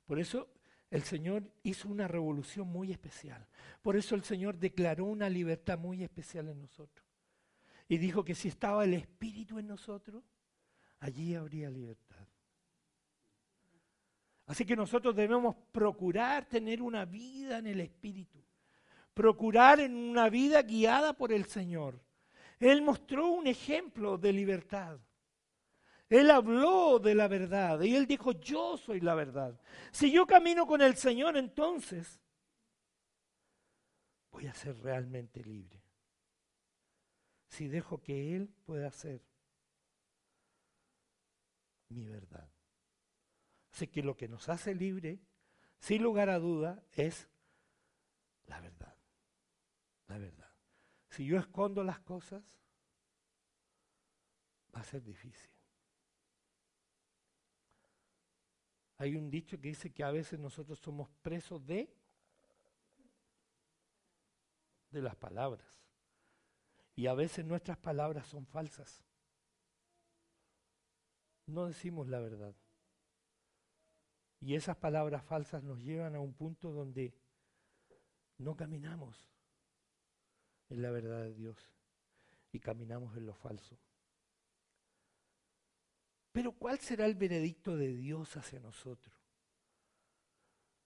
Por 0.05 0.19
eso 0.19 0.47
el 0.89 1.03
Señor 1.03 1.43
hizo 1.63 1.89
una 1.89 2.07
revolución 2.07 2.67
muy 2.67 2.91
especial. 2.91 3.45
Por 3.81 3.97
eso 3.97 4.15
el 4.15 4.23
Señor 4.23 4.57
declaró 4.57 5.05
una 5.05 5.29
libertad 5.29 5.77
muy 5.77 6.03
especial 6.03 6.47
en 6.47 6.61
nosotros. 6.61 7.05
Y 7.89 7.97
dijo 7.97 8.23
que 8.23 8.35
si 8.35 8.47
estaba 8.47 8.85
el 8.85 8.93
Espíritu 8.93 9.59
en 9.59 9.67
nosotros, 9.67 10.23
allí 10.99 11.35
habría 11.35 11.69
libertad. 11.69 12.25
Así 14.45 14.65
que 14.65 14.77
nosotros 14.77 15.13
debemos 15.13 15.55
procurar 15.73 16.45
tener 16.45 16.81
una 16.81 17.03
vida 17.03 17.57
en 17.57 17.67
el 17.67 17.81
Espíritu. 17.81 18.41
Procurar 19.13 19.81
en 19.81 19.93
una 19.93 20.29
vida 20.29 20.61
guiada 20.61 21.13
por 21.13 21.33
el 21.33 21.45
Señor. 21.45 21.99
Él 22.59 22.81
mostró 22.81 23.27
un 23.27 23.47
ejemplo 23.47 24.17
de 24.17 24.33
libertad. 24.33 24.99
Él 26.09 26.31
habló 26.31 26.99
de 26.99 27.15
la 27.15 27.27
verdad 27.27 27.81
y 27.81 27.95
él 27.95 28.07
dijo, 28.07 28.31
yo 28.31 28.77
soy 28.77 29.01
la 29.01 29.13
verdad. 29.13 29.59
Si 29.91 30.11
yo 30.11 30.25
camino 30.25 30.65
con 30.65 30.81
el 30.81 30.95
Señor, 30.95 31.35
entonces 31.35 32.19
voy 34.31 34.47
a 34.47 34.53
ser 34.53 34.77
realmente 34.79 35.43
libre. 35.43 35.83
Si 37.49 37.67
dejo 37.67 38.01
que 38.01 38.35
Él 38.35 38.53
pueda 38.65 38.91
ser 38.91 39.21
mi 41.89 42.05
verdad. 42.05 42.49
Así 43.71 43.87
que 43.87 44.01
lo 44.01 44.15
que 44.15 44.27
nos 44.27 44.49
hace 44.49 44.75
libre, 44.75 45.19
sin 45.79 46.03
lugar 46.03 46.29
a 46.29 46.39
duda, 46.39 46.83
es 46.93 47.27
la 48.45 48.59
verdad. 48.59 48.95
La 50.07 50.17
verdad. 50.17 50.46
Si 51.17 51.25
yo 51.25 51.39
escondo 51.39 51.83
las 51.83 51.99
cosas, 52.01 52.43
va 54.75 54.81
a 54.81 54.83
ser 54.83 55.03
difícil. 55.03 55.49
Hay 58.99 59.15
un 59.15 59.27
dicho 59.31 59.59
que 59.59 59.69
dice 59.69 59.91
que 59.91 60.03
a 60.03 60.11
veces 60.11 60.39
nosotros 60.39 60.77
somos 60.77 61.09
presos 61.23 61.65
de 61.65 61.91
de 64.91 65.01
las 65.01 65.15
palabras. 65.15 65.81
Y 66.95 67.07
a 67.07 67.15
veces 67.15 67.43
nuestras 67.43 67.79
palabras 67.79 68.27
son 68.27 68.45
falsas. 68.45 69.03
No 71.47 71.65
decimos 71.65 72.07
la 72.07 72.19
verdad. 72.19 72.55
Y 74.39 74.53
esas 74.53 74.77
palabras 74.77 75.23
falsas 75.23 75.63
nos 75.63 75.81
llevan 75.81 76.13
a 76.13 76.19
un 76.19 76.35
punto 76.35 76.71
donde 76.71 77.15
no 78.37 78.55
caminamos 78.55 79.27
en 80.69 80.81
la 80.81 80.91
verdad 80.91 81.21
de 81.23 81.33
Dios 81.33 81.57
y 82.51 82.59
caminamos 82.59 83.15
en 83.17 83.25
lo 83.25 83.33
falso. 83.33 83.77
Pero 86.31 86.51
¿cuál 86.51 86.79
será 86.79 87.05
el 87.05 87.15
veredicto 87.15 87.75
de 87.75 87.95
Dios 87.95 88.35
hacia 88.37 88.59
nosotros? 88.59 89.15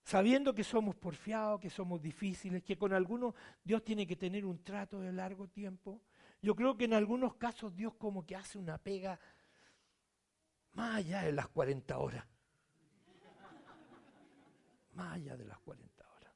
Sabiendo 0.04 0.54
que 0.54 0.64
somos 0.64 0.96
porfiados, 0.96 1.60
que 1.60 1.70
somos 1.70 2.02
difíciles, 2.02 2.62
que 2.62 2.76
con 2.76 2.92
algunos 2.92 3.34
Dios 3.62 3.84
tiene 3.84 4.06
que 4.06 4.16
tener 4.16 4.44
un 4.44 4.62
trato 4.64 5.00
de 5.00 5.12
largo 5.12 5.48
tiempo. 5.48 6.02
Yo 6.40 6.56
creo 6.56 6.76
que 6.76 6.86
en 6.86 6.94
algunos 6.94 7.34
casos 7.36 7.74
Dios 7.76 7.94
como 7.94 8.26
que 8.26 8.34
hace 8.34 8.58
una 8.58 8.78
pega 8.78 9.18
más 10.72 10.96
allá 10.96 11.22
de 11.22 11.32
las 11.32 11.48
40 11.48 11.98
horas. 11.98 12.26
Más 14.94 15.14
allá 15.14 15.36
de 15.36 15.44
las 15.44 15.58
40 15.60 16.10
horas. 16.10 16.34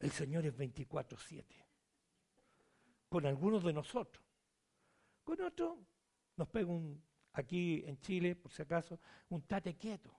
El 0.00 0.10
Señor 0.10 0.44
es 0.44 0.54
24/7. 0.56 1.63
Con 3.14 3.26
algunos 3.26 3.62
de 3.62 3.72
nosotros. 3.72 4.24
Con 5.22 5.40
otros 5.40 5.78
nos 6.34 6.48
pega 6.48 6.68
un 6.68 7.00
aquí 7.32 7.84
en 7.86 7.96
Chile, 8.00 8.34
por 8.34 8.50
si 8.50 8.60
acaso, 8.60 8.98
un 9.28 9.40
tate 9.42 9.76
quieto. 9.76 10.10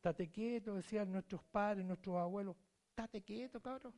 Tate 0.00 0.28
quieto, 0.28 0.74
decían 0.74 1.12
nuestros 1.12 1.40
padres, 1.44 1.86
nuestros 1.86 2.16
abuelos. 2.16 2.56
Tate 2.96 3.22
quieto, 3.22 3.60
cabrón. 3.60 3.94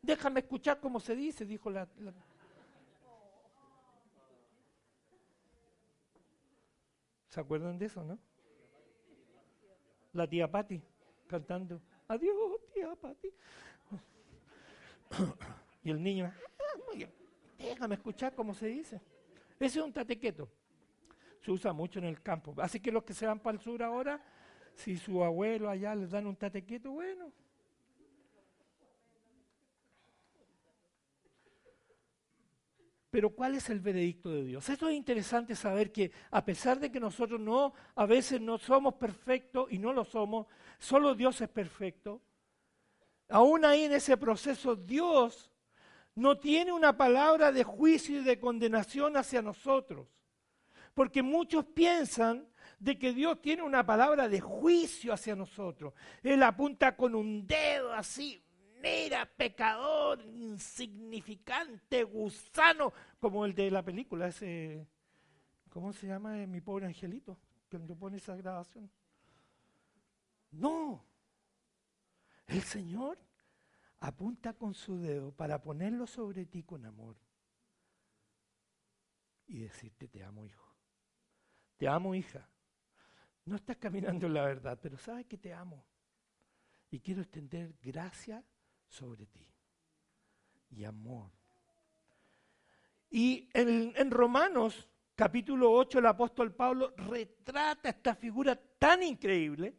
Déjame 0.00 0.38
escuchar 0.38 0.78
cómo 0.78 1.00
se 1.00 1.16
dice, 1.16 1.44
dijo 1.44 1.68
la, 1.68 1.88
¿Se 7.28 7.40
acuerdan 7.40 7.76
de 7.76 7.86
eso, 7.86 8.04
no? 8.04 8.20
La 10.12 10.28
tía 10.28 10.48
Patti 10.48 10.80
cantando, 11.26 11.82
adiós, 12.06 12.60
tía 12.72 12.94
Patti. 12.94 13.34
Y 15.82 15.90
el 15.90 16.02
niño, 16.02 16.32
ah, 16.32 16.72
déjame 17.58 17.94
escuchar 17.94 18.34
cómo 18.34 18.54
se 18.54 18.66
dice. 18.66 19.00
Ese 19.58 19.78
es 19.78 19.84
un 19.84 19.92
tatequeto. 19.92 20.50
Se 21.40 21.50
usa 21.50 21.72
mucho 21.72 21.98
en 21.98 22.06
el 22.06 22.20
campo. 22.22 22.54
Así 22.58 22.80
que 22.80 22.92
los 22.92 23.04
que 23.04 23.14
se 23.14 23.26
van 23.26 23.40
para 23.40 23.56
el 23.56 23.62
sur 23.62 23.82
ahora, 23.82 24.22
si 24.74 24.96
su 24.96 25.22
abuelo 25.22 25.68
allá 25.68 25.94
les 25.94 26.10
dan 26.10 26.26
un 26.26 26.36
tatequeto, 26.36 26.92
bueno. 26.92 27.32
Pero 33.10 33.28
¿cuál 33.28 33.54
es 33.56 33.68
el 33.68 33.80
veredicto 33.80 34.30
de 34.30 34.42
Dios? 34.42 34.66
Esto 34.70 34.88
es 34.88 34.94
interesante 34.94 35.54
saber 35.54 35.92
que 35.92 36.10
a 36.30 36.42
pesar 36.42 36.80
de 36.80 36.90
que 36.90 36.98
nosotros 36.98 37.38
no, 37.38 37.74
a 37.94 38.06
veces 38.06 38.40
no 38.40 38.56
somos 38.56 38.94
perfectos 38.94 39.70
y 39.70 39.78
no 39.78 39.92
lo 39.92 40.02
somos, 40.04 40.46
solo 40.78 41.14
Dios 41.14 41.38
es 41.42 41.48
perfecto. 41.50 42.22
Aún 43.32 43.64
ahí 43.64 43.84
en 43.84 43.92
ese 43.92 44.18
proceso 44.18 44.76
Dios 44.76 45.50
no 46.14 46.38
tiene 46.38 46.70
una 46.70 46.94
palabra 46.94 47.50
de 47.50 47.64
juicio 47.64 48.20
y 48.20 48.24
de 48.24 48.38
condenación 48.38 49.16
hacia 49.16 49.40
nosotros. 49.40 50.06
Porque 50.92 51.22
muchos 51.22 51.64
piensan 51.64 52.46
de 52.78 52.98
que 52.98 53.14
Dios 53.14 53.40
tiene 53.40 53.62
una 53.62 53.86
palabra 53.86 54.28
de 54.28 54.38
juicio 54.38 55.14
hacia 55.14 55.34
nosotros. 55.34 55.94
Él 56.22 56.42
apunta 56.42 56.94
con 56.94 57.14
un 57.14 57.46
dedo 57.46 57.94
así, 57.94 58.38
mira, 58.82 59.24
pecador, 59.24 60.20
insignificante, 60.20 62.04
gusano, 62.04 62.92
como 63.18 63.46
el 63.46 63.54
de 63.54 63.70
la 63.70 63.82
película, 63.82 64.28
ese, 64.28 64.86
¿cómo 65.70 65.94
se 65.94 66.06
llama? 66.06 66.34
Mi 66.46 66.60
pobre 66.60 66.84
angelito, 66.84 67.38
que 67.70 67.78
me 67.78 67.96
pone 67.96 68.18
esa 68.18 68.36
grabación. 68.36 68.90
No, 70.50 71.02
el 72.46 72.62
Señor 72.62 73.18
apunta 74.00 74.54
con 74.54 74.74
su 74.74 74.98
dedo 74.98 75.32
para 75.32 75.62
ponerlo 75.62 76.06
sobre 76.06 76.46
ti 76.46 76.62
con 76.62 76.84
amor 76.84 77.16
y 79.46 79.60
decirte 79.60 80.08
te 80.08 80.24
amo 80.24 80.46
hijo, 80.46 80.74
te 81.76 81.88
amo 81.88 82.14
hija. 82.14 82.48
No 83.44 83.56
estás 83.56 83.76
caminando 83.76 84.26
en 84.26 84.34
la 84.34 84.44
verdad, 84.44 84.78
pero 84.80 84.96
sabes 84.98 85.26
que 85.26 85.36
te 85.36 85.52
amo 85.52 85.84
y 86.90 87.00
quiero 87.00 87.22
extender 87.22 87.74
gracia 87.82 88.44
sobre 88.86 89.26
ti 89.26 89.46
y 90.70 90.84
amor. 90.84 91.30
Y 93.10 93.50
en, 93.52 94.10
Romanos 94.10 94.88
capítulo 95.14 95.70
8 95.72 95.98
el 95.98 96.06
apóstol 96.06 96.54
Pablo 96.54 96.94
retrata 96.96 97.90
esta 97.90 98.14
figura 98.14 98.56
tan 98.56 99.02
increíble 99.02 99.74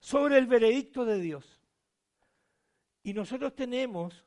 sobre 0.00 0.38
el 0.38 0.46
veredicto 0.46 1.04
de 1.04 1.20
Dios. 1.20 1.60
Y 3.02 3.14
nosotros 3.14 3.54
tenemos 3.54 4.24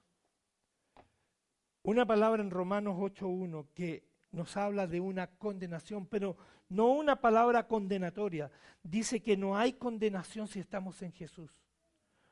una 1.84 2.06
palabra 2.06 2.42
en 2.42 2.52
Romanos 2.52 2.96
8.1 2.98 3.68
que 3.74 4.04
nos 4.32 4.56
habla 4.56 4.88
de 4.88 5.00
una 5.00 5.28
condenación, 5.28 6.06
pero 6.06 6.38
no 6.70 6.88
una 6.92 7.18
palabra 7.18 7.68
condenatoria. 7.68 8.52
Dice 8.82 9.22
que 9.22 9.36
no 9.36 9.58
hay 9.58 9.74
condenación 9.74 10.48
si 10.48 10.60
estamos 10.60 11.02
en 11.02 11.12
Jesús. 11.12 11.52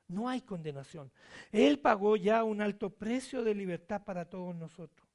No 0.07 0.27
hay 0.27 0.41
condenación. 0.41 1.11
Él 1.51 1.79
pagó 1.79 2.15
ya 2.15 2.43
un 2.43 2.61
alto 2.61 2.89
precio 2.89 3.43
de 3.43 3.53
libertad 3.53 4.03
para 4.03 4.25
todos 4.25 4.55
nosotros. 4.55 5.07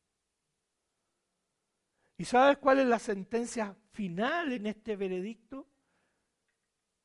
¿Y 2.17 2.25
sabes 2.25 2.59
cuál 2.59 2.79
es 2.79 2.87
la 2.87 3.01
sentencia 3.01 3.75
final 3.91 4.53
en 4.53 4.67
este 4.67 4.95
veredicto? 4.95 5.67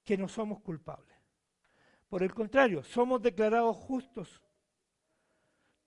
Que 0.10 0.18
no 0.18 0.28
somos 0.28 0.60
culpables. 0.62 1.16
Por 2.08 2.24
el 2.24 2.34
contrario, 2.34 2.84
somos 2.84 3.22
declarados 3.22 3.78
justos. 3.78 4.42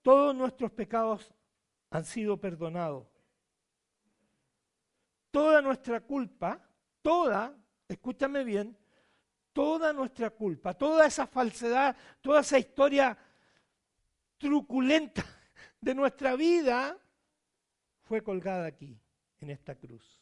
Todos 0.01 0.33
nuestros 0.33 0.71
pecados 0.71 1.29
han 1.89 2.05
sido 2.05 2.39
perdonados. 2.39 3.05
Toda 5.29 5.61
nuestra 5.61 5.99
culpa, 5.99 6.65
toda, 7.01 7.53
escúchame 7.85 8.45
bien, 8.45 8.77
toda 9.51 9.91
nuestra 9.91 10.29
culpa, 10.29 10.73
toda 10.73 11.05
esa 11.05 11.27
falsedad, 11.27 11.93
toda 12.21 12.39
esa 12.39 12.57
historia 12.57 13.17
truculenta 14.37 15.25
de 15.81 15.95
nuestra 15.95 16.37
vida 16.37 16.97
fue 18.03 18.23
colgada 18.23 18.67
aquí, 18.67 18.97
en 19.41 19.49
esta 19.49 19.75
cruz. 19.75 20.17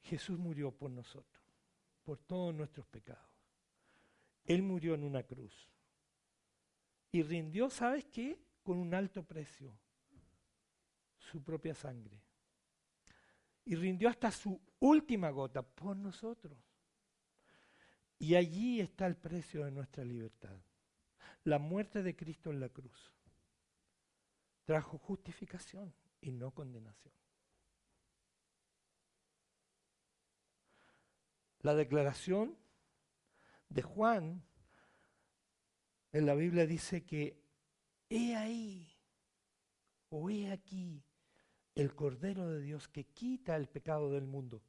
Jesús 0.00 0.40
murió 0.40 0.72
por 0.72 0.90
nosotros, 0.90 1.41
por 2.04 2.18
todos 2.18 2.54
nuestros 2.54 2.86
pecados. 2.86 3.30
Él 4.44 4.62
murió 4.62 4.94
en 4.94 5.04
una 5.04 5.22
cruz. 5.22 5.68
Y 7.10 7.22
rindió, 7.22 7.70
¿sabes 7.70 8.04
qué? 8.06 8.38
Con 8.62 8.78
un 8.78 8.94
alto 8.94 9.22
precio, 9.22 9.76
su 11.18 11.42
propia 11.42 11.74
sangre. 11.74 12.22
Y 13.64 13.76
rindió 13.76 14.08
hasta 14.08 14.30
su 14.30 14.60
última 14.80 15.30
gota 15.30 15.62
por 15.62 15.96
nosotros. 15.96 16.58
Y 18.18 18.34
allí 18.34 18.80
está 18.80 19.06
el 19.06 19.16
precio 19.16 19.64
de 19.64 19.70
nuestra 19.70 20.04
libertad. 20.04 20.56
La 21.44 21.58
muerte 21.58 22.02
de 22.02 22.16
Cristo 22.16 22.50
en 22.50 22.60
la 22.60 22.68
cruz 22.68 23.12
trajo 24.64 24.96
justificación 24.98 25.92
y 26.20 26.30
no 26.30 26.52
condenación. 26.52 27.21
La 31.62 31.74
declaración 31.74 32.58
de 33.68 33.82
Juan 33.82 34.44
en 36.12 36.26
la 36.26 36.34
Biblia 36.34 36.66
dice 36.66 37.04
que 37.04 37.40
he 38.08 38.36
ahí 38.36 38.92
o 40.10 40.28
he 40.28 40.50
aquí 40.50 41.02
el 41.74 41.94
Cordero 41.94 42.48
de 42.48 42.60
Dios 42.60 42.88
que 42.88 43.04
quita 43.04 43.56
el 43.56 43.68
pecado 43.68 44.10
del 44.10 44.26
mundo. 44.26 44.62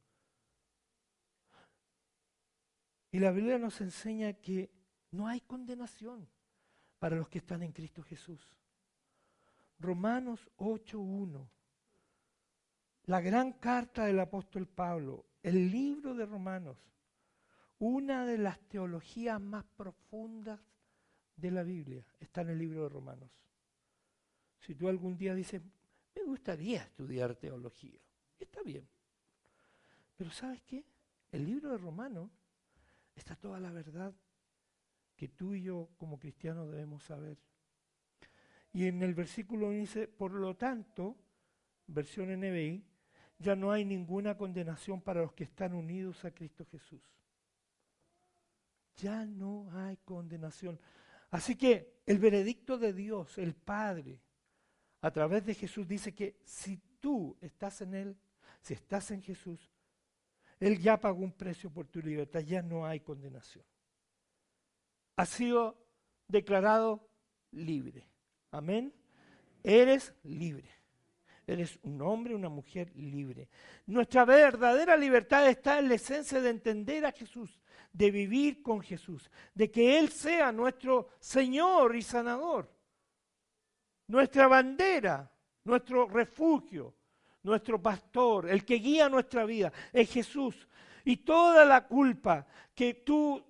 Y 3.10 3.18
la 3.18 3.30
Biblia 3.30 3.58
nos 3.58 3.80
enseña 3.80 4.32
que 4.32 4.72
no 5.10 5.28
hay 5.28 5.40
condenación 5.40 6.28
para 6.98 7.16
los 7.16 7.28
que 7.28 7.38
están 7.38 7.62
en 7.62 7.72
Cristo 7.72 8.02
Jesús. 8.02 8.48
Romanos 9.78 10.48
8.1, 10.56 11.48
la 13.04 13.20
gran 13.20 13.52
carta 13.52 14.06
del 14.06 14.18
apóstol 14.20 14.66
Pablo, 14.66 15.26
el 15.44 15.70
libro 15.70 16.14
de 16.14 16.24
Romanos, 16.24 16.78
una 17.78 18.24
de 18.24 18.38
las 18.38 18.58
teologías 18.60 19.38
más 19.38 19.62
profundas 19.76 20.58
de 21.36 21.50
la 21.50 21.62
Biblia, 21.62 22.02
está 22.18 22.40
en 22.40 22.48
el 22.48 22.58
libro 22.58 22.84
de 22.84 22.88
Romanos. 22.88 23.30
Si 24.60 24.74
tú 24.74 24.88
algún 24.88 25.18
día 25.18 25.34
dices, 25.34 25.60
me 26.16 26.22
gustaría 26.24 26.82
estudiar 26.82 27.36
teología, 27.36 28.00
está 28.40 28.62
bien. 28.62 28.88
Pero 30.16 30.30
¿sabes 30.30 30.62
qué? 30.62 30.82
El 31.30 31.44
libro 31.44 31.68
de 31.68 31.76
Romanos 31.76 32.30
está 33.14 33.36
toda 33.36 33.60
la 33.60 33.70
verdad 33.70 34.14
que 35.14 35.28
tú 35.28 35.54
y 35.54 35.62
yo 35.62 35.90
como 35.98 36.18
cristianos 36.18 36.70
debemos 36.70 37.02
saber. 37.02 37.36
Y 38.72 38.86
en 38.86 39.02
el 39.02 39.14
versículo 39.14 39.70
dice, 39.70 40.08
por 40.08 40.32
lo 40.32 40.56
tanto, 40.56 41.16
versión 41.86 42.30
NBI, 42.30 42.82
ya 43.38 43.56
no 43.56 43.72
hay 43.72 43.84
ninguna 43.84 44.36
condenación 44.36 45.00
para 45.00 45.22
los 45.22 45.32
que 45.32 45.44
están 45.44 45.74
unidos 45.74 46.24
a 46.24 46.30
Cristo 46.30 46.64
Jesús. 46.70 47.02
Ya 48.96 49.26
no 49.26 49.68
hay 49.72 49.96
condenación. 49.98 50.78
Así 51.30 51.56
que 51.56 52.00
el 52.06 52.18
veredicto 52.18 52.78
de 52.78 52.92
Dios, 52.92 53.38
el 53.38 53.54
Padre, 53.54 54.20
a 55.00 55.10
través 55.10 55.44
de 55.44 55.54
Jesús 55.54 55.86
dice 55.86 56.14
que 56.14 56.40
si 56.44 56.78
tú 57.00 57.36
estás 57.40 57.80
en 57.80 57.94
Él, 57.94 58.16
si 58.60 58.74
estás 58.74 59.10
en 59.10 59.20
Jesús, 59.20 59.70
él 60.60 60.78
ya 60.80 60.98
pagó 60.98 61.22
un 61.22 61.32
precio 61.32 61.70
por 61.70 61.86
tu 61.88 62.00
libertad, 62.00 62.40
ya 62.40 62.62
no 62.62 62.86
hay 62.86 63.00
condenación. 63.00 63.64
Has 65.16 65.28
sido 65.28 65.76
declarado 66.28 67.06
libre. 67.50 68.08
Amén. 68.50 68.94
Eres 69.62 70.14
libre. 70.22 70.70
Eres 71.46 71.78
un 71.82 72.00
hombre, 72.00 72.34
una 72.34 72.48
mujer 72.48 72.90
libre. 72.96 73.48
Nuestra 73.86 74.24
verdadera 74.24 74.96
libertad 74.96 75.46
está 75.48 75.78
en 75.78 75.88
la 75.88 75.94
esencia 75.94 76.40
de 76.40 76.50
entender 76.50 77.04
a 77.04 77.12
Jesús, 77.12 77.60
de 77.92 78.10
vivir 78.10 78.62
con 78.62 78.80
Jesús, 78.80 79.30
de 79.54 79.70
que 79.70 79.98
Él 79.98 80.08
sea 80.08 80.52
nuestro 80.52 81.08
Señor 81.20 81.94
y 81.96 82.02
sanador, 82.02 82.70
nuestra 84.08 84.48
bandera, 84.48 85.30
nuestro 85.64 86.06
refugio, 86.08 86.94
nuestro 87.42 87.80
pastor, 87.80 88.48
el 88.48 88.64
que 88.64 88.76
guía 88.76 89.08
nuestra 89.08 89.44
vida, 89.44 89.72
es 89.92 90.10
Jesús. 90.10 90.66
Y 91.04 91.18
toda 91.18 91.64
la 91.64 91.86
culpa 91.86 92.46
que 92.74 92.94
tú 92.94 93.44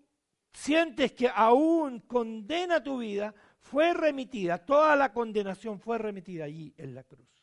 sientes 0.53 1.13
que 1.13 1.29
aún 1.33 2.01
condena 2.01 2.83
tu 2.83 2.99
vida, 2.99 3.35
fue 3.65 3.95
remitida, 3.95 4.59
toda 4.59 4.95
la 4.95 5.13
condenación 5.13 5.81
fue 5.81 5.99
remitida 5.99 6.45
allí 6.45 6.73
en 6.77 6.95
la 6.95 7.03
cruz. 7.03 7.34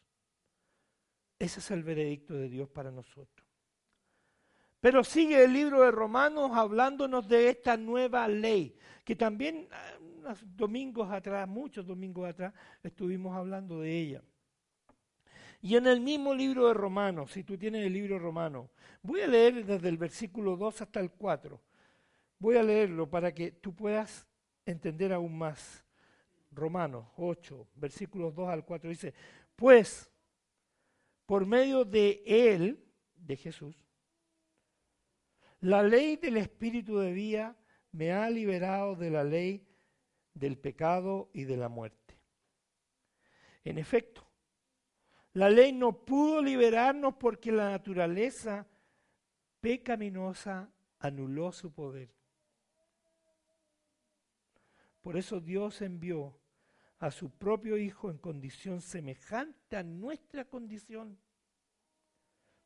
Ese 1.42 1.60
es 1.60 1.72
el 1.72 1.82
veredicto 1.82 2.36
de 2.36 2.48
Dios 2.50 2.70
para 2.70 2.92
nosotros. 2.92 3.48
Pero 4.80 5.04
sigue 5.04 5.44
el 5.44 5.52
libro 5.52 5.82
de 5.82 5.90
Romanos 5.90 6.52
hablándonos 6.54 7.28
de 7.28 7.50
esta 7.50 7.76
nueva 7.78 8.28
ley, 8.28 8.78
que 9.04 9.16
también 9.16 9.68
ah, 9.72 9.98
unos 10.20 10.56
domingos 10.56 11.12
atrás, 11.12 11.48
muchos 11.48 11.84
domingos 11.88 12.30
atrás, 12.30 12.54
estuvimos 12.84 13.36
hablando 13.36 13.80
de 13.80 13.92
ella. 13.92 14.24
Y 15.64 15.76
en 15.78 15.88
el 15.88 16.00
mismo 16.00 16.36
libro 16.36 16.68
de 16.68 16.76
Romanos, 16.76 17.32
si 17.32 17.44
tú 17.44 17.58
tienes 17.58 17.88
el 17.88 17.94
libro 17.94 18.20
romano, 18.20 18.70
voy 19.02 19.22
a 19.22 19.28
leer 19.28 19.66
desde 19.66 19.90
el 19.90 19.98
versículo 19.98 20.56
2 20.56 20.84
hasta 20.84 21.00
el 21.00 21.10
4. 21.10 21.60
Voy 22.38 22.56
a 22.56 22.62
leerlo 22.62 23.10
para 23.10 23.34
que 23.34 23.50
tú 23.54 23.74
puedas 23.74 24.28
entender 24.64 25.12
aún 25.12 25.36
más. 25.40 25.84
Romanos 26.52 27.08
8, 27.18 27.68
versículos 27.78 28.36
2 28.36 28.48
al 28.48 28.64
4 28.64 28.90
dice, 28.92 29.16
pues 29.56 30.11
por 31.32 31.46
medio 31.46 31.86
de 31.86 32.22
Él, 32.26 32.84
de 33.15 33.38
Jesús, 33.38 33.88
la 35.62 35.82
ley 35.82 36.17
del 36.17 36.36
Espíritu 36.36 36.98
de 36.98 37.13
vida 37.13 37.58
me 37.94 38.12
ha 38.12 38.30
liberado 38.30 38.98
de 38.98 39.12
la 39.12 39.24
ley 39.24 39.65
del 40.34 40.58
pecado 40.58 41.30
y 41.32 41.46
de 41.46 41.56
la 41.56 41.70
muerte. 41.70 42.20
En 43.63 43.78
efecto, 43.78 44.28
la 45.32 45.50
ley 45.50 45.72
no 45.72 46.04
pudo 46.04 46.41
liberarnos 46.41 47.13
porque 47.15 47.54
la 47.54 47.70
naturaleza 47.70 48.67
pecaminosa 49.62 50.70
anuló 51.00 51.54
su 51.54 51.72
poder. 51.72 52.13
Por 55.00 55.15
eso 55.15 55.39
Dios 55.39 55.82
envió 55.82 56.41
a 57.02 57.12
su 57.12 57.30
propio 57.30 57.78
Hijo 57.78 58.10
en 58.10 58.18
condición 58.18 58.80
semejante 58.80 59.76
a 59.76 59.84
nuestra 59.84 60.46
condición 60.46 61.20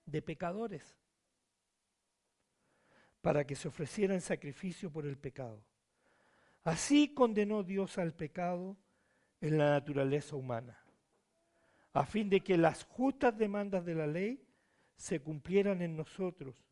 de 0.06 0.22
pecadores, 0.22 0.96
para 3.22 3.46
que 3.48 3.56
se 3.56 3.68
ofreciera 3.68 4.14
en 4.14 4.22
sacrificio 4.22 4.92
por 4.92 5.08
el 5.08 5.18
pecado. 5.18 5.60
Así 6.64 7.14
condenó 7.14 7.64
Dios 7.64 7.98
al 7.98 8.14
pecado 8.14 8.78
en 9.42 9.58
la 9.58 9.72
naturaleza 9.72 10.36
humana 10.36 10.86
a 11.96 12.06
fin 12.06 12.30
de 12.30 12.42
que 12.42 12.58
las 12.58 12.84
justas 12.84 13.38
demandas 13.38 13.86
de 13.86 13.96
la 13.96 14.06
ley 14.06 14.46
se 14.98 15.22
cumplieran 15.22 15.82
en 15.82 15.96
nosotros, 15.96 16.66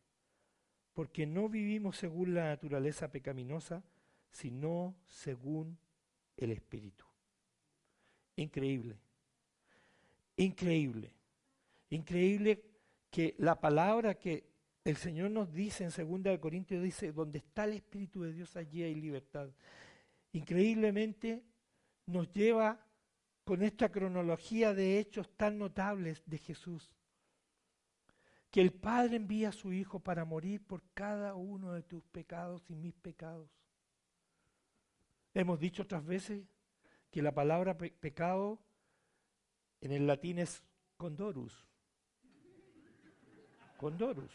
porque 0.92 1.26
no 1.26 1.48
vivimos 1.48 1.96
según 1.96 2.34
la 2.34 2.44
naturaleza 2.44 3.10
pecaminosa, 3.10 3.82
sino 4.30 4.94
según 5.06 5.78
el 6.36 6.50
Espíritu. 6.50 7.03
Increíble, 8.36 8.98
increíble, 10.36 11.14
increíble 11.90 12.64
que 13.10 13.36
la 13.38 13.60
palabra 13.60 14.14
que 14.18 14.54
el 14.84 14.96
Señor 14.96 15.30
nos 15.30 15.52
dice 15.52 15.84
en 15.84 16.22
2 16.22 16.38
Corintios 16.40 16.82
dice, 16.82 17.12
donde 17.12 17.38
está 17.38 17.64
el 17.64 17.74
Espíritu 17.74 18.22
de 18.22 18.32
Dios 18.32 18.56
allí 18.56 18.82
hay 18.82 18.94
libertad. 18.94 19.48
Increíblemente 20.32 21.42
nos 22.06 22.30
lleva 22.32 22.84
con 23.44 23.62
esta 23.62 23.90
cronología 23.90 24.74
de 24.74 24.98
hechos 24.98 25.30
tan 25.36 25.58
notables 25.58 26.22
de 26.26 26.38
Jesús. 26.38 26.92
Que 28.50 28.60
el 28.60 28.72
Padre 28.72 29.16
envía 29.16 29.50
a 29.50 29.52
su 29.52 29.72
Hijo 29.72 30.00
para 30.00 30.24
morir 30.24 30.64
por 30.66 30.82
cada 30.92 31.34
uno 31.34 31.72
de 31.72 31.82
tus 31.82 32.04
pecados 32.08 32.68
y 32.68 32.74
mis 32.74 32.94
pecados. 32.94 33.50
Hemos 35.32 35.58
dicho 35.58 35.82
otras 35.82 36.04
veces 36.04 36.44
que 37.14 37.22
la 37.22 37.32
palabra 37.32 37.78
pecado 37.78 38.58
en 39.80 39.92
el 39.92 40.04
latín 40.04 40.40
es 40.40 40.64
condorus. 40.96 41.64
Condorus. 43.76 44.32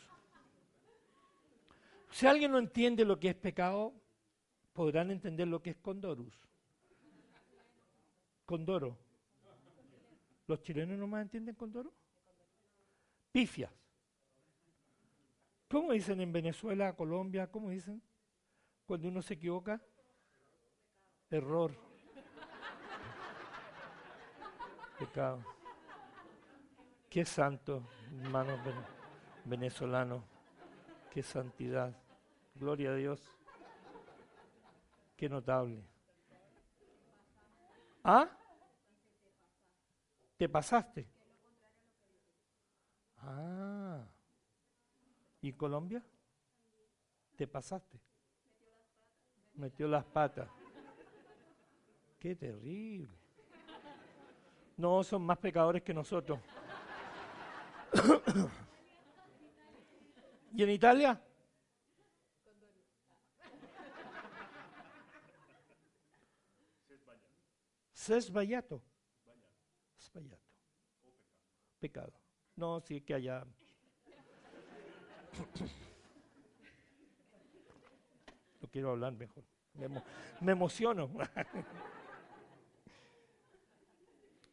Si 2.10 2.26
alguien 2.26 2.54
no 2.54 2.58
entiende 2.58 3.04
lo 3.04 3.20
que 3.20 3.32
es 3.32 3.36
pecado, 3.36 3.94
podrán 4.72 5.12
entender 5.12 5.46
lo 5.46 5.62
que 5.62 5.72
es 5.72 5.76
condorus. 5.76 6.34
Condoro. 8.46 8.98
¿Los 10.48 10.62
chilenos 10.62 10.98
no 10.98 11.06
más 11.06 11.24
entienden 11.24 11.56
condoro? 11.56 11.94
Pifias. 13.34 13.74
¿Cómo 15.68 15.92
dicen 15.92 16.22
en 16.22 16.32
Venezuela, 16.32 16.96
Colombia? 16.96 17.52
¿Cómo 17.52 17.72
dicen? 17.72 18.02
Cuando 18.86 19.10
uno 19.10 19.22
se 19.22 19.34
equivoca. 19.34 19.82
Error. 21.30 21.88
Pecado. 25.00 25.42
Qué 27.10 27.24
santo, 27.24 27.82
hermanos 28.22 28.60
venezolanos. 29.46 30.22
Qué 31.10 31.24
santidad. 31.24 31.96
Gloria 32.56 32.92
a 32.92 32.96
Dios. 32.96 33.22
Qué 35.16 35.30
notable. 35.30 35.82
¿Ah? 38.04 38.30
¿Te 40.38 40.48
pasaste? 40.50 41.08
Ah. 43.20 44.06
¿Y 45.42 45.54
Colombia? 45.54 46.04
¿Te 47.38 47.48
pasaste? 47.48 48.00
Metió 49.56 49.88
las 49.88 50.04
patas. 50.04 50.50
Qué 52.20 52.36
terrible. 52.36 53.19
No, 54.80 55.04
son 55.04 55.22
más 55.24 55.38
pecadores 55.38 55.84
que 55.84 55.94
nosotros. 55.94 56.39
¿Y 60.54 60.63
en 60.63 60.70
Italia? 60.70 61.22
Sesbayato. 67.92 68.82
Sbagliato. 69.98 70.46
Pecado. 71.82 72.13
No, 72.56 72.80
sí 72.80 73.02
que 73.02 73.15
haya. 73.15 73.44
No 78.62 78.68
quiero 78.70 78.92
hablar 78.92 79.13
mejor. 79.13 79.44
Me, 80.42 80.52
emociono. 80.52 81.10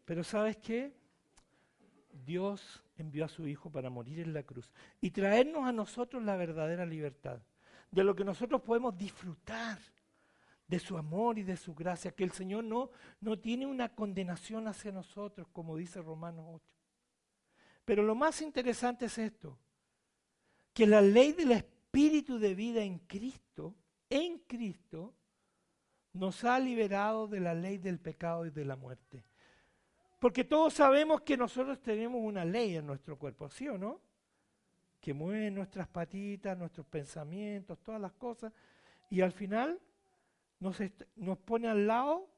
Pero 0.06 0.24
¿sabes 0.24 0.56
qué? 0.56 0.94
Dios 2.24 2.82
envió 2.96 3.26
a 3.26 3.28
su 3.28 3.46
Hijo 3.46 3.70
para 3.70 3.90
morir 3.90 4.20
en 4.20 4.32
la 4.32 4.44
cruz 4.44 4.72
y 5.00 5.10
traernos 5.10 5.66
a 5.66 5.72
nosotros 5.72 6.22
la 6.22 6.36
verdadera 6.36 6.86
libertad, 6.86 7.40
de 7.90 8.04
lo 8.04 8.14
que 8.14 8.24
nosotros 8.24 8.62
podemos 8.62 8.96
disfrutar 8.96 9.78
de 10.66 10.78
su 10.78 10.96
amor 10.96 11.38
y 11.38 11.42
de 11.42 11.56
su 11.56 11.74
gracia, 11.74 12.12
que 12.12 12.24
el 12.24 12.30
Señor 12.30 12.64
no, 12.64 12.90
no 13.20 13.38
tiene 13.38 13.66
una 13.66 13.94
condenación 13.94 14.66
hacia 14.68 14.92
nosotros, 14.92 15.48
como 15.52 15.76
dice 15.76 16.00
Romanos 16.00 16.46
8. 16.48 16.64
Pero 17.84 18.02
lo 18.02 18.14
más 18.14 18.40
interesante 18.42 19.06
es 19.06 19.18
esto, 19.18 19.58
que 20.72 20.86
la 20.86 21.00
ley 21.00 21.32
del 21.32 21.52
Espíritu 21.52 22.38
de 22.38 22.54
vida 22.54 22.82
en 22.82 22.98
Cristo, 23.00 23.74
en 24.08 24.38
Cristo, 24.38 25.14
nos 26.12 26.44
ha 26.44 26.58
liberado 26.58 27.26
de 27.28 27.40
la 27.40 27.54
ley 27.54 27.78
del 27.78 27.98
pecado 27.98 28.46
y 28.46 28.50
de 28.50 28.64
la 28.64 28.76
muerte. 28.76 29.24
Porque 30.18 30.44
todos 30.44 30.74
sabemos 30.74 31.20
que 31.22 31.36
nosotros 31.36 31.82
tenemos 31.82 32.20
una 32.22 32.44
ley 32.44 32.76
en 32.76 32.86
nuestro 32.86 33.18
cuerpo, 33.18 33.48
¿sí 33.48 33.68
o 33.68 33.76
no? 33.76 34.00
Que 35.00 35.12
mueve 35.12 35.50
nuestras 35.50 35.88
patitas, 35.88 36.56
nuestros 36.56 36.86
pensamientos, 36.86 37.78
todas 37.82 38.00
las 38.00 38.12
cosas. 38.12 38.52
Y 39.10 39.20
al 39.20 39.32
final 39.32 39.78
nos, 40.58 40.78
nos 41.16 41.38
pone 41.38 41.68
al 41.68 41.86
lado 41.86 42.30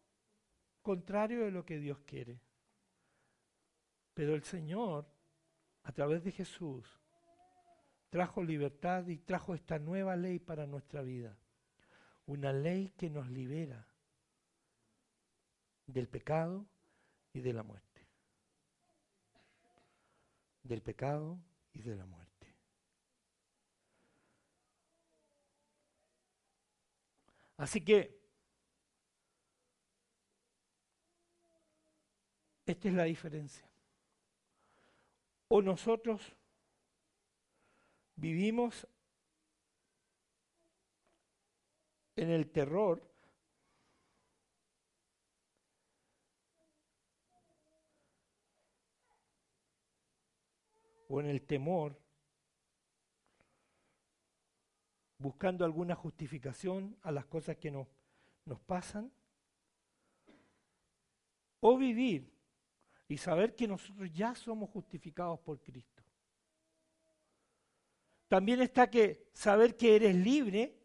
contrario 0.82 1.44
de 1.44 1.52
lo 1.52 1.64
que 1.64 1.78
Dios 1.78 1.98
quiere. 2.00 2.40
Pero 4.12 4.34
el 4.34 4.42
Señor, 4.42 5.06
a 5.84 5.92
través 5.92 6.24
de 6.24 6.32
Jesús, 6.32 6.98
trajo 8.10 8.42
libertad 8.42 9.06
y 9.06 9.18
trajo 9.18 9.54
esta 9.54 9.78
nueva 9.78 10.16
ley 10.16 10.40
para 10.40 10.66
nuestra 10.66 11.02
vida. 11.02 11.38
Una 12.26 12.52
ley 12.52 12.92
que 12.96 13.08
nos 13.08 13.28
libera 13.30 13.86
del 15.86 16.08
pecado 16.08 16.66
de 17.40 17.52
la 17.52 17.62
muerte. 17.62 18.06
Del 20.62 20.82
pecado 20.82 21.38
y 21.72 21.82
de 21.82 21.96
la 21.96 22.06
muerte. 22.06 22.28
Así 27.56 27.84
que 27.84 28.16
esta 32.66 32.88
es 32.88 32.94
la 32.94 33.04
diferencia. 33.04 33.68
O 35.48 35.62
nosotros 35.62 36.36
vivimos 38.14 38.86
en 42.14 42.30
el 42.30 42.50
terror 42.50 43.07
o 51.08 51.20
en 51.20 51.26
el 51.26 51.42
temor 51.42 51.98
buscando 55.18 55.64
alguna 55.64 55.94
justificación 55.94 56.96
a 57.02 57.10
las 57.10 57.26
cosas 57.26 57.56
que 57.56 57.70
nos, 57.70 57.88
pasan, 58.66 59.12
o 61.60 61.76
vivir 61.76 62.32
y 63.08 63.18
saber 63.18 63.54
que 63.54 63.66
nosotros 63.66 64.10
ya 64.12 64.34
somos 64.34 64.70
justificados 64.70 65.40
por 65.40 65.60
Cristo. 65.60 66.02
También 68.28 68.60
está 68.60 68.88
que 68.88 69.28
saber 69.32 69.76
que 69.76 69.96
eres 69.96 70.14
libre 70.14 70.78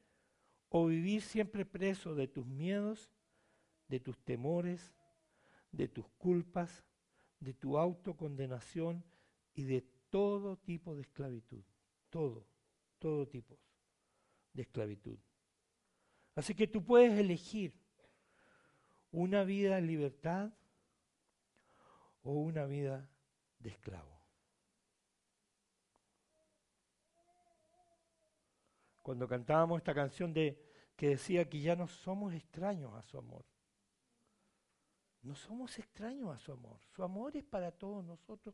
o 0.70 0.88
vivir 0.88 1.22
siempre 1.22 1.66
preso 1.66 2.16
de 2.16 2.28
tus 2.28 2.46
miedos, 2.46 3.12
de 3.88 4.00
tus 4.00 4.18
temores, 4.20 4.94
de 5.72 5.88
tus 5.88 6.08
culpas, 6.18 6.84
de 7.40 7.54
tu 7.54 7.78
autocondenación 7.78 9.04
y 9.54 9.64
de 9.64 9.82
todo 10.14 10.58
tipo 10.58 10.94
de 10.94 11.02
esclavitud. 11.02 11.64
Todo, 12.12 12.46
todo 13.00 13.28
tipo 13.28 13.58
de 14.54 14.62
esclavitud. 14.62 15.18
Así 16.36 16.54
que 16.54 16.68
tú 16.68 16.86
puedes 16.86 17.18
elegir 17.18 17.74
una 19.12 19.44
vida 19.44 19.80
en 19.80 19.88
libertad 19.88 20.54
o 22.22 22.34
una 22.34 22.66
vida 22.66 23.10
de 23.58 23.72
esclavo. 23.72 24.22
Cuando 29.02 29.28
cantábamos 29.28 29.80
esta 29.80 29.96
canción 29.96 30.32
de 30.32 30.64
que 30.96 31.10
decía 31.10 31.50
que 31.50 31.60
ya 31.60 31.76
no 31.76 31.88
somos 31.88 32.36
extraños 32.36 32.94
a 32.94 33.02
su 33.02 33.18
amor. 33.18 33.46
No 35.24 35.34
somos 35.34 35.80
extraños 35.80 36.30
a 36.30 36.38
su 36.38 36.52
amor. 36.52 36.80
Su 36.96 37.02
amor 37.02 37.36
es 37.36 37.44
para 37.44 37.72
todos 37.72 38.06
nosotros 38.06 38.54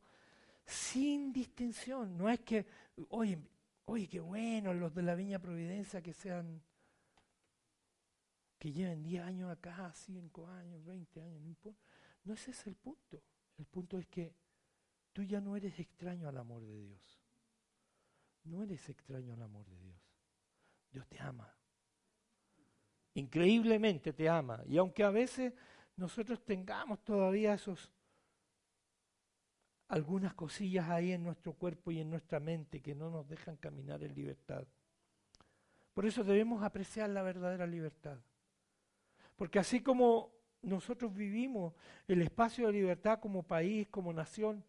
sin 0.70 1.34
distinción. 1.34 2.18
No 2.18 2.30
es 2.30 2.40
que, 2.42 2.66
oye, 3.10 3.40
Oye, 3.90 4.08
qué 4.08 4.20
bueno 4.20 4.72
los 4.72 4.94
de 4.94 5.02
la 5.02 5.16
Viña 5.16 5.40
Providencia 5.40 6.00
que 6.00 6.14
sean, 6.14 6.62
que 8.60 8.72
lleven 8.72 9.02
10 9.02 9.24
años 9.24 9.52
acá, 9.52 9.92
5 9.92 10.48
años, 10.48 10.86
20 10.86 11.22
años, 11.24 11.42
no 11.42 11.48
importa. 11.48 11.82
No 12.24 12.34
ese 12.36 12.52
es 12.52 12.68
el 12.68 12.76
punto. 12.76 13.24
El 13.58 13.66
punto 13.66 13.98
es 13.98 14.06
que 14.06 14.36
tú 15.12 15.24
ya 15.24 15.42
no 15.42 15.56
eres 15.56 15.80
extraño 15.80 16.30
al 16.30 16.38
amor 16.38 16.64
de 16.68 16.80
Dios. 16.80 17.20
No 18.44 18.62
eres 18.62 18.88
extraño 18.90 19.34
al 19.34 19.42
amor 19.42 19.66
de 19.66 19.80
Dios. 19.80 20.00
Dios 20.92 21.08
te 21.08 21.20
ama. 21.20 21.52
Increíblemente 23.16 24.14
te 24.14 24.30
ama. 24.30 24.62
Y 24.68 24.78
aunque 24.78 25.04
a 25.04 25.10
veces 25.10 25.52
nosotros 25.96 26.46
tengamos 26.46 27.04
todavía 27.04 27.56
esos 27.56 27.92
algunas 29.90 30.34
cosillas 30.36 30.88
ahí 30.90 31.12
en 31.12 31.24
nuestro 31.24 31.54
cuerpo 31.54 31.92
y 31.92 32.00
en 32.00 32.10
nuestra 32.10 32.40
mente 32.40 32.82
que 32.82 32.96
no 32.96 33.10
nos 33.10 33.28
dejan 33.28 33.58
caminar 33.58 34.04
en 34.04 34.14
libertad. 34.14 34.66
Por 35.94 36.06
eso 36.06 36.24
debemos 36.24 36.64
apreciar 36.64 37.10
la 37.10 37.24
verdadera 37.24 37.66
libertad. 37.66 38.18
Porque 39.36 39.60
así 39.60 39.82
como 39.82 40.32
nosotros 40.62 41.14
vivimos 41.14 41.74
el 42.08 42.22
espacio 42.22 42.68
de 42.68 42.74
libertad 42.74 43.20
como 43.20 43.44
país, 43.44 43.88
como 43.90 44.14
nación, 44.14 44.64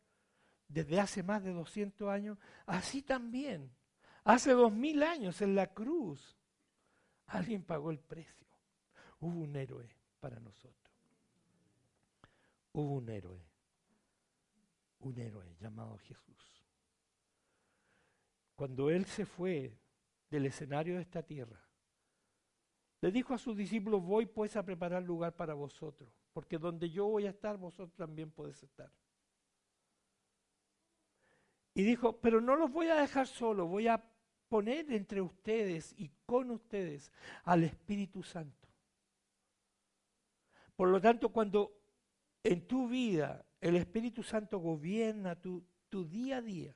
desde 0.69 0.99
hace 0.99 1.23
más 1.23 1.45
de 1.45 1.53
200 1.53 2.09
años, 2.09 2.39
así 2.65 3.03
también, 3.03 3.71
hace 4.25 4.53
2000 4.53 5.03
años 5.03 5.43
en 5.43 5.55
la 5.55 5.67
cruz, 5.67 6.37
alguien 7.27 7.63
pagó 7.63 7.91
el 7.91 7.99
precio. 7.99 8.47
Hubo 9.21 9.41
un 9.41 9.55
héroe 9.55 9.89
para 10.19 10.41
nosotros. 10.41 10.75
Hubo 12.73 12.95
un 12.95 13.09
héroe, 13.09 13.50
un 15.01 15.19
héroe 15.19 15.55
llamado 15.59 15.99
Jesús. 15.99 16.65
Cuando 18.55 18.91
Él 18.91 19.07
se 19.07 19.25
fue 19.25 19.79
del 20.31 20.47
escenario 20.47 20.97
de 20.97 21.03
esta 21.03 21.23
tierra, 21.23 21.61
le 23.01 23.11
dijo 23.11 23.33
a 23.33 23.39
sus 23.39 23.57
discípulos, 23.57 24.03
voy 24.03 24.27
pues 24.27 24.57
a 24.57 24.63
preparar 24.63 25.03
lugar 25.03 25.35
para 25.35 25.55
vosotros, 25.55 26.11
porque 26.33 26.59
donde 26.59 26.91
yo 26.91 27.07
voy 27.07 27.27
a 27.27 27.31
estar, 27.31 27.57
vosotros 27.57 27.95
también 27.95 28.31
podéis 28.31 28.63
estar. 28.63 28.93
Y 31.73 31.83
dijo, 31.83 32.21
pero 32.21 32.41
no 32.41 32.57
los 32.57 32.71
voy 32.71 32.89
a 32.89 33.01
dejar 33.01 33.27
solos, 33.27 33.69
voy 33.69 33.89
a 33.89 34.05
poner 34.49 34.93
entre 34.93 35.23
ustedes 35.23 35.95
y 35.97 36.11
con 36.27 36.51
ustedes 36.51 37.11
al 37.45 37.65
Espíritu 37.65 38.23
Santo. 38.23 38.69
Por 40.77 40.89
lo 40.89 41.01
tanto, 41.01 41.31
cuando 41.31 41.73
en 42.43 42.67
tu 42.67 42.89
vida 42.89 43.47
el 43.61 43.77
Espíritu 43.77 44.23
Santo 44.23 44.59
gobierna 44.59 45.37
tu, 45.37 45.65
día 45.91 46.39
a 46.39 46.43
día, 46.43 46.75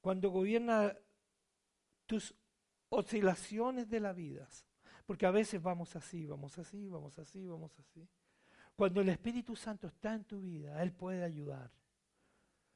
cuando 0.00 0.30
gobierna 0.30 0.96
tus 2.06 2.34
oscilaciones 2.88 3.88
de 3.88 4.00
la 4.00 4.12
vida, 4.12 4.48
porque 5.06 5.26
a 5.26 5.30
veces 5.30 5.60
vamos 5.62 5.94
así, 5.96 6.26
vamos 6.26 6.58
así, 6.58 6.88
vamos 6.88 7.18
así, 7.18 7.46
vamos 7.46 7.78
así. 7.78 8.08
Cuando 8.76 9.00
el 9.00 9.08
Espíritu 9.10 9.54
Santo 9.54 9.88
está 9.88 10.14
en 10.14 10.24
tu 10.24 10.40
vida, 10.40 10.82
Él 10.82 10.92
puede 10.92 11.22
ayudar. 11.22 11.70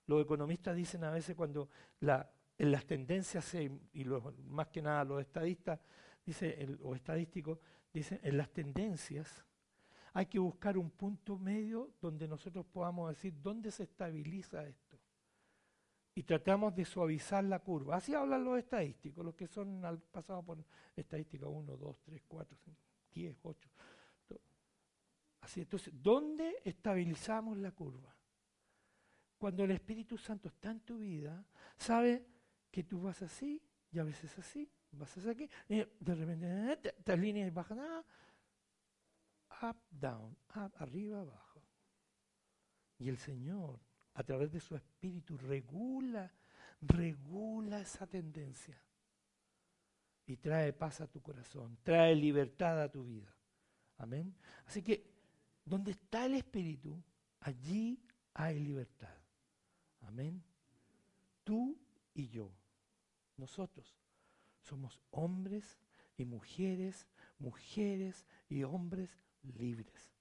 Los 0.06 0.22
economistas 0.22 0.76
dicen 0.76 1.04
a 1.04 1.10
veces 1.10 1.34
cuando 1.34 1.68
en 2.00 2.72
las 2.72 2.86
tendencias, 2.86 3.54
y 3.54 4.04
más 4.44 4.68
que 4.68 4.82
nada 4.82 5.04
los 5.04 5.20
estadistas 5.20 5.80
dice, 6.24 6.76
o 6.82 6.94
estadísticos 6.94 7.58
dicen, 7.92 8.20
en 8.22 8.36
las 8.36 8.50
tendencias 8.50 9.44
hay 10.12 10.26
que 10.26 10.38
buscar 10.38 10.76
un 10.78 10.90
punto 10.90 11.38
medio 11.38 11.90
donde 12.00 12.26
nosotros 12.28 12.66
podamos 12.66 13.10
decir 13.10 13.34
dónde 13.40 13.70
se 13.70 13.84
estabiliza 13.84 14.66
esto 14.66 14.98
y 16.18 16.24
tratamos 16.24 16.74
de 16.74 16.84
suavizar 16.84 17.44
la 17.44 17.60
curva. 17.60 17.94
Así 17.96 18.12
hablan 18.12 18.42
los 18.42 18.58
estadísticos, 18.58 19.24
los 19.24 19.36
que 19.36 19.46
son 19.46 19.84
al 19.84 20.00
pasado 20.00 20.42
por 20.42 20.64
estadística 20.96 21.46
1, 21.46 21.76
2, 21.76 21.96
3, 22.02 22.22
4, 22.26 22.58
5, 22.64 22.80
10, 23.12 23.38
8. 23.40 23.70
Así, 25.42 25.60
entonces, 25.60 25.94
¿dónde 25.94 26.56
estabilizamos 26.64 27.56
la 27.58 27.70
curva? 27.70 28.12
Cuando 29.38 29.62
el 29.62 29.70
Espíritu 29.70 30.18
Santo 30.18 30.48
está 30.48 30.72
en 30.72 30.80
tu 30.80 30.98
vida, 30.98 31.46
sabe 31.76 32.26
que 32.68 32.82
tú 32.82 33.00
vas 33.00 33.22
así 33.22 33.62
y 33.92 34.00
a 34.00 34.02
veces 34.02 34.36
así, 34.40 34.68
vas 34.90 35.16
así 35.16 35.48
y 35.68 35.76
de 35.76 36.14
repente 36.16 36.92
te 37.04 37.16
líneas 37.16 37.46
y 37.46 37.50
bajan, 37.50 37.78
up, 39.62 39.76
down, 39.90 40.36
up, 40.54 40.72
arriba, 40.78 41.20
abajo. 41.20 41.62
Y 42.98 43.08
el 43.08 43.18
Señor 43.18 43.80
a 44.18 44.24
través 44.24 44.50
de 44.50 44.58
su 44.58 44.74
espíritu, 44.74 45.38
regula, 45.38 46.28
regula 46.80 47.80
esa 47.80 48.04
tendencia. 48.04 48.76
Y 50.26 50.36
trae 50.36 50.72
paz 50.72 51.00
a 51.00 51.06
tu 51.06 51.22
corazón, 51.22 51.78
trae 51.84 52.16
libertad 52.16 52.82
a 52.82 52.90
tu 52.90 53.04
vida. 53.04 53.32
Amén. 53.96 54.34
Así 54.66 54.82
que, 54.82 55.08
donde 55.64 55.92
está 55.92 56.26
el 56.26 56.34
espíritu, 56.34 57.00
allí 57.40 58.02
hay 58.34 58.58
libertad. 58.58 59.14
Amén. 60.00 60.42
Tú 61.44 61.78
y 62.12 62.28
yo, 62.28 62.50
nosotros, 63.36 63.96
somos 64.62 65.00
hombres 65.12 65.78
y 66.16 66.24
mujeres, 66.24 67.06
mujeres 67.38 68.26
y 68.48 68.64
hombres 68.64 69.16
libres. 69.42 70.12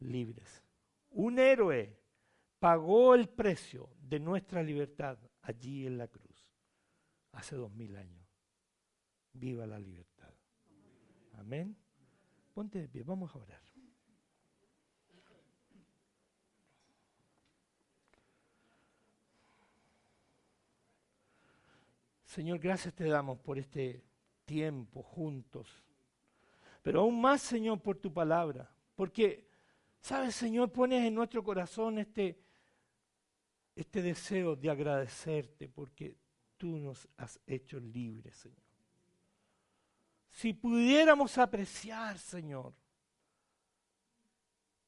Libres. 0.00 0.62
Un 1.10 1.38
héroe 1.38 1.96
pagó 2.58 3.14
el 3.14 3.28
precio 3.28 3.90
de 4.00 4.18
nuestra 4.18 4.62
libertad 4.62 5.18
allí 5.42 5.86
en 5.86 5.98
la 5.98 6.08
cruz, 6.08 6.48
hace 7.32 7.56
dos 7.56 7.72
mil 7.72 7.96
años. 7.96 8.26
Viva 9.32 9.66
la 9.66 9.78
libertad. 9.78 10.32
Amén. 11.34 11.76
Ponte 12.52 12.80
de 12.80 12.88
pie, 12.88 13.02
vamos 13.02 13.34
a 13.34 13.38
orar. 13.38 13.64
Señor, 22.34 22.58
gracias 22.58 22.92
te 22.94 23.04
damos 23.04 23.38
por 23.38 23.58
este 23.58 24.02
tiempo 24.44 25.04
juntos. 25.04 25.84
Pero 26.84 27.00
aún 27.00 27.18
más, 27.18 27.40
Señor, 27.40 27.80
por 27.80 27.96
tu 27.96 28.12
palabra. 28.12 28.70
Porque, 28.94 29.48
¿sabes, 30.02 30.34
Señor? 30.34 30.70
Pones 30.70 31.02
en 31.02 31.14
nuestro 31.14 31.42
corazón 31.42 31.96
este, 31.96 32.38
este 33.74 34.02
deseo 34.02 34.54
de 34.54 34.68
agradecerte 34.68 35.66
porque 35.66 36.14
tú 36.58 36.76
nos 36.76 37.08
has 37.16 37.40
hecho 37.46 37.80
libres, 37.80 38.36
Señor. 38.36 38.62
Si 40.28 40.52
pudiéramos 40.52 41.38
apreciar, 41.38 42.18
Señor, 42.18 42.74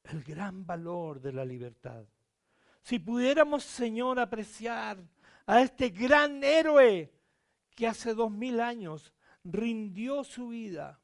el 0.03 0.23
gran 0.23 0.67
valor 0.67 1.19
de 1.19 1.33
la 1.33 1.43
libertad, 1.43 2.05
si 2.83 2.99
pudiéramos, 2.99 3.63
Señor, 3.63 4.19
apreciar 4.19 5.03
a 5.47 5.61
este 5.61 5.89
gran 5.89 6.43
héroe 6.43 7.11
que 7.71 7.87
hace 7.87 8.13
dos 8.13 8.29
mil 8.29 8.59
años 8.59 9.11
rindió 9.43 10.23
su 10.23 10.49
vida 10.49 11.01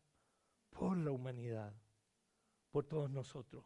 por 0.73 0.97
la 0.97 1.11
humanidad, 1.11 1.73
por 2.71 2.85
todos 2.85 3.09
nosotros. 3.09 3.63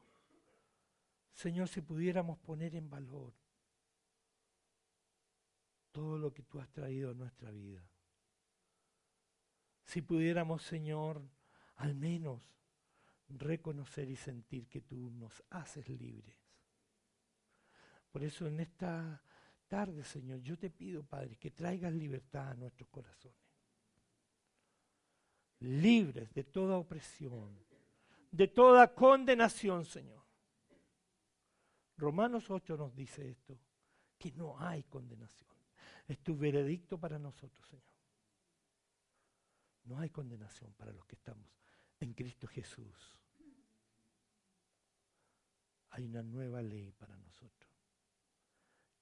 Señor, 1.33 1.67
si 1.67 1.81
pudiéramos 1.81 2.37
poner 2.39 2.75
en 2.75 2.89
valor 2.89 3.33
todo 5.91 6.17
lo 6.17 6.33
que 6.33 6.43
tú 6.43 6.59
has 6.59 6.69
traído 6.69 7.11
a 7.11 7.13
nuestra 7.15 7.49
vida. 7.49 7.83
Si 9.83 10.01
pudiéramos, 10.01 10.61
Señor, 10.61 11.23
al 11.77 11.95
menos 11.95 12.41
reconocer 13.29 14.09
y 14.09 14.15
sentir 14.15 14.67
que 14.67 14.81
tú 14.81 15.09
nos 15.11 15.43
haces 15.49 15.87
libres. 15.89 16.37
Por 18.11 18.23
eso 18.23 18.47
en 18.47 18.59
esta 18.59 19.23
tarde, 19.67 20.03
Señor, 20.03 20.39
yo 20.41 20.57
te 20.57 20.69
pido, 20.69 21.03
Padre, 21.03 21.35
que 21.37 21.51
traigas 21.51 21.93
libertad 21.93 22.49
a 22.49 22.55
nuestros 22.55 22.89
corazones. 22.89 23.46
Libres 25.59 26.33
de 26.33 26.43
toda 26.43 26.77
opresión, 26.77 27.57
de 28.31 28.47
toda 28.47 28.93
condenación, 28.93 29.85
Señor. 29.85 30.23
Romanos 31.97 32.49
8 32.49 32.77
nos 32.77 32.95
dice 32.95 33.29
esto, 33.29 33.59
que 34.17 34.31
no 34.33 34.59
hay 34.59 34.83
condenación. 34.83 35.49
Es 36.07 36.19
tu 36.19 36.37
veredicto 36.37 36.99
para 36.99 37.17
nosotros, 37.17 37.67
Señor. 37.67 37.83
No 39.85 39.99
hay 39.99 40.09
condenación 40.09 40.73
para 40.73 40.91
los 40.91 41.05
que 41.05 41.15
estamos 41.15 41.49
en 41.99 42.13
Cristo 42.13 42.47
Jesús. 42.47 43.19
Hay 45.91 46.05
una 46.05 46.21
nueva 46.21 46.61
ley 46.61 46.91
para 46.91 47.17
nosotros 47.17 47.57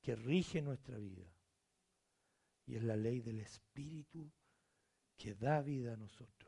que 0.05 0.15
rige 0.15 0.61
nuestra 0.61 0.99
vida. 0.99 1.25
Y 2.67 2.75
es 2.75 2.83
la 2.83 2.95
ley 2.95 3.21
del 3.21 3.39
Espíritu 3.39 4.31
que 5.17 5.33
da 5.33 5.61
vida 5.61 5.93
a 5.93 5.97
nosotros. 5.97 6.44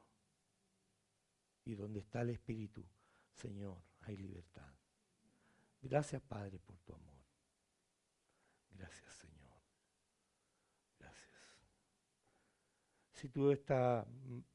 Y 1.67 1.75
donde 1.75 1.99
está 1.99 2.21
el 2.21 2.29
Espíritu, 2.29 2.81
Señor, 3.33 3.77
hay 3.99 4.15
libertad. 4.15 4.73
Gracias, 5.81 6.21
Padre, 6.21 6.59
por 6.59 6.77
tu 6.79 6.93
amor. 6.93 7.17
Gracias, 8.71 9.13
Señor. 9.15 9.37
si 13.11 13.27
tú 13.27 13.51
esta 13.51 14.07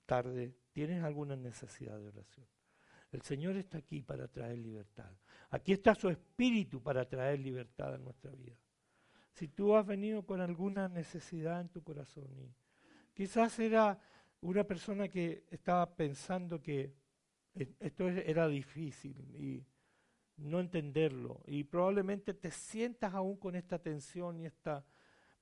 tarde 0.07 0.55
tienes 0.73 1.05
alguna 1.05 1.37
necesidad 1.37 1.99
de 1.99 2.09
oración. 2.09 2.47
El 3.11 3.21
Señor 3.21 3.57
está 3.57 3.77
aquí 3.79 4.01
para 4.01 4.27
traer 4.29 4.57
libertad. 4.59 5.11
Aquí 5.51 5.73
está 5.73 5.95
su 5.95 6.09
Espíritu 6.09 6.81
para 6.81 7.07
traer 7.07 7.41
libertad 7.41 7.95
a 7.95 7.99
nuestra 7.99 8.31
vida. 8.31 8.57
Si 9.33 9.49
tú 9.49 9.77
has 9.77 9.85
venido 9.85 10.25
con 10.25 10.41
alguna 10.41 10.89
necesidad 10.89 11.61
en 11.61 11.69
tu 11.69 11.83
corazón 11.83 12.31
y 12.39 12.55
quizás 13.13 13.59
era 13.59 14.01
una 14.41 14.65
persona 14.65 15.09
que 15.09 15.45
estaba 15.51 15.95
pensando 15.95 16.63
que 16.63 17.02
esto 17.55 18.09
era 18.09 18.49
difícil 18.49 19.17
y 19.37 19.65
no 20.39 20.61
entenderlo 20.61 21.43
y 21.47 21.65
probablemente 21.65 22.35
te 22.35 22.51
sientas 22.51 23.15
aún 23.15 23.37
con 23.37 23.55
esta 23.55 23.79
tensión 23.79 24.41
y 24.41 24.47
esta 24.47 24.85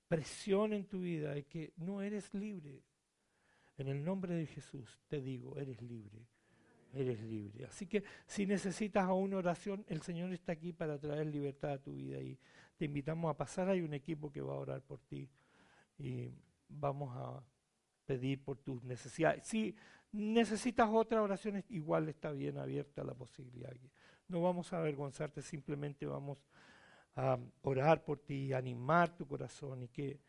presión 0.08 0.72
en 0.72 0.86
tu 0.86 1.00
vida 1.00 1.38
y 1.38 1.44
que 1.44 1.72
no 1.76 2.02
eres 2.02 2.34
libre, 2.34 2.82
en 3.78 3.88
el 3.88 4.04
nombre 4.04 4.34
de 4.34 4.46
Jesús 4.46 5.00
te 5.08 5.20
digo, 5.20 5.56
eres 5.56 5.80
libre. 5.80 6.26
Eres 6.92 7.22
libre. 7.22 7.66
Así 7.66 7.86
que 7.86 8.02
si 8.26 8.46
necesitas 8.46 9.08
una 9.08 9.36
oración, 9.36 9.84
el 9.88 10.02
Señor 10.02 10.32
está 10.32 10.52
aquí 10.52 10.72
para 10.72 10.98
traer 10.98 11.28
libertad 11.28 11.74
a 11.74 11.78
tu 11.78 11.94
vida 11.94 12.20
y 12.20 12.36
te 12.76 12.86
invitamos 12.86 13.30
a 13.30 13.36
pasar. 13.36 13.68
Hay 13.68 13.80
un 13.80 13.94
equipo 13.94 14.32
que 14.32 14.40
va 14.40 14.54
a 14.54 14.58
orar 14.58 14.82
por 14.82 14.98
ti 15.02 15.30
y 15.98 16.28
vamos 16.68 17.14
a 17.16 17.44
pedir 18.04 18.42
por 18.42 18.58
tus 18.58 18.82
necesidades. 18.82 19.44
Si 19.44 19.76
necesitas 20.12 20.88
otra 20.90 21.22
oración, 21.22 21.64
igual 21.68 22.08
está 22.08 22.32
bien 22.32 22.58
abierta 22.58 23.04
la 23.04 23.14
posibilidad. 23.14 23.72
No 24.28 24.42
vamos 24.42 24.72
a 24.72 24.78
avergonzarte, 24.78 25.42
simplemente 25.42 26.06
vamos 26.06 26.38
a 27.16 27.38
orar 27.62 28.04
por 28.04 28.18
ti, 28.18 28.52
animar 28.52 29.14
tu 29.16 29.26
corazón 29.26 29.82
y 29.82 29.88
que 29.88 30.20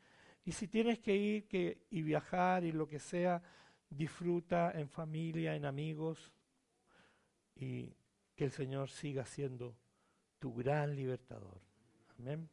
y 0.43 0.51
si 0.53 0.67
tienes 0.67 0.99
que 0.99 1.15
ir 1.15 1.47
que, 1.47 1.85
y 1.91 2.01
viajar 2.01 2.63
y 2.63 2.71
lo 2.71 2.87
que 2.87 2.99
sea, 2.99 3.41
disfruta 3.89 4.71
en 4.71 4.89
familia, 4.89 5.55
en 5.55 5.65
amigos 5.65 6.31
y 7.55 7.93
que 8.35 8.45
el 8.45 8.51
Señor 8.51 8.89
siga 8.89 9.25
siendo 9.25 9.75
tu 10.39 10.53
gran 10.53 10.95
libertador. 10.95 11.61
Amén. 12.17 12.49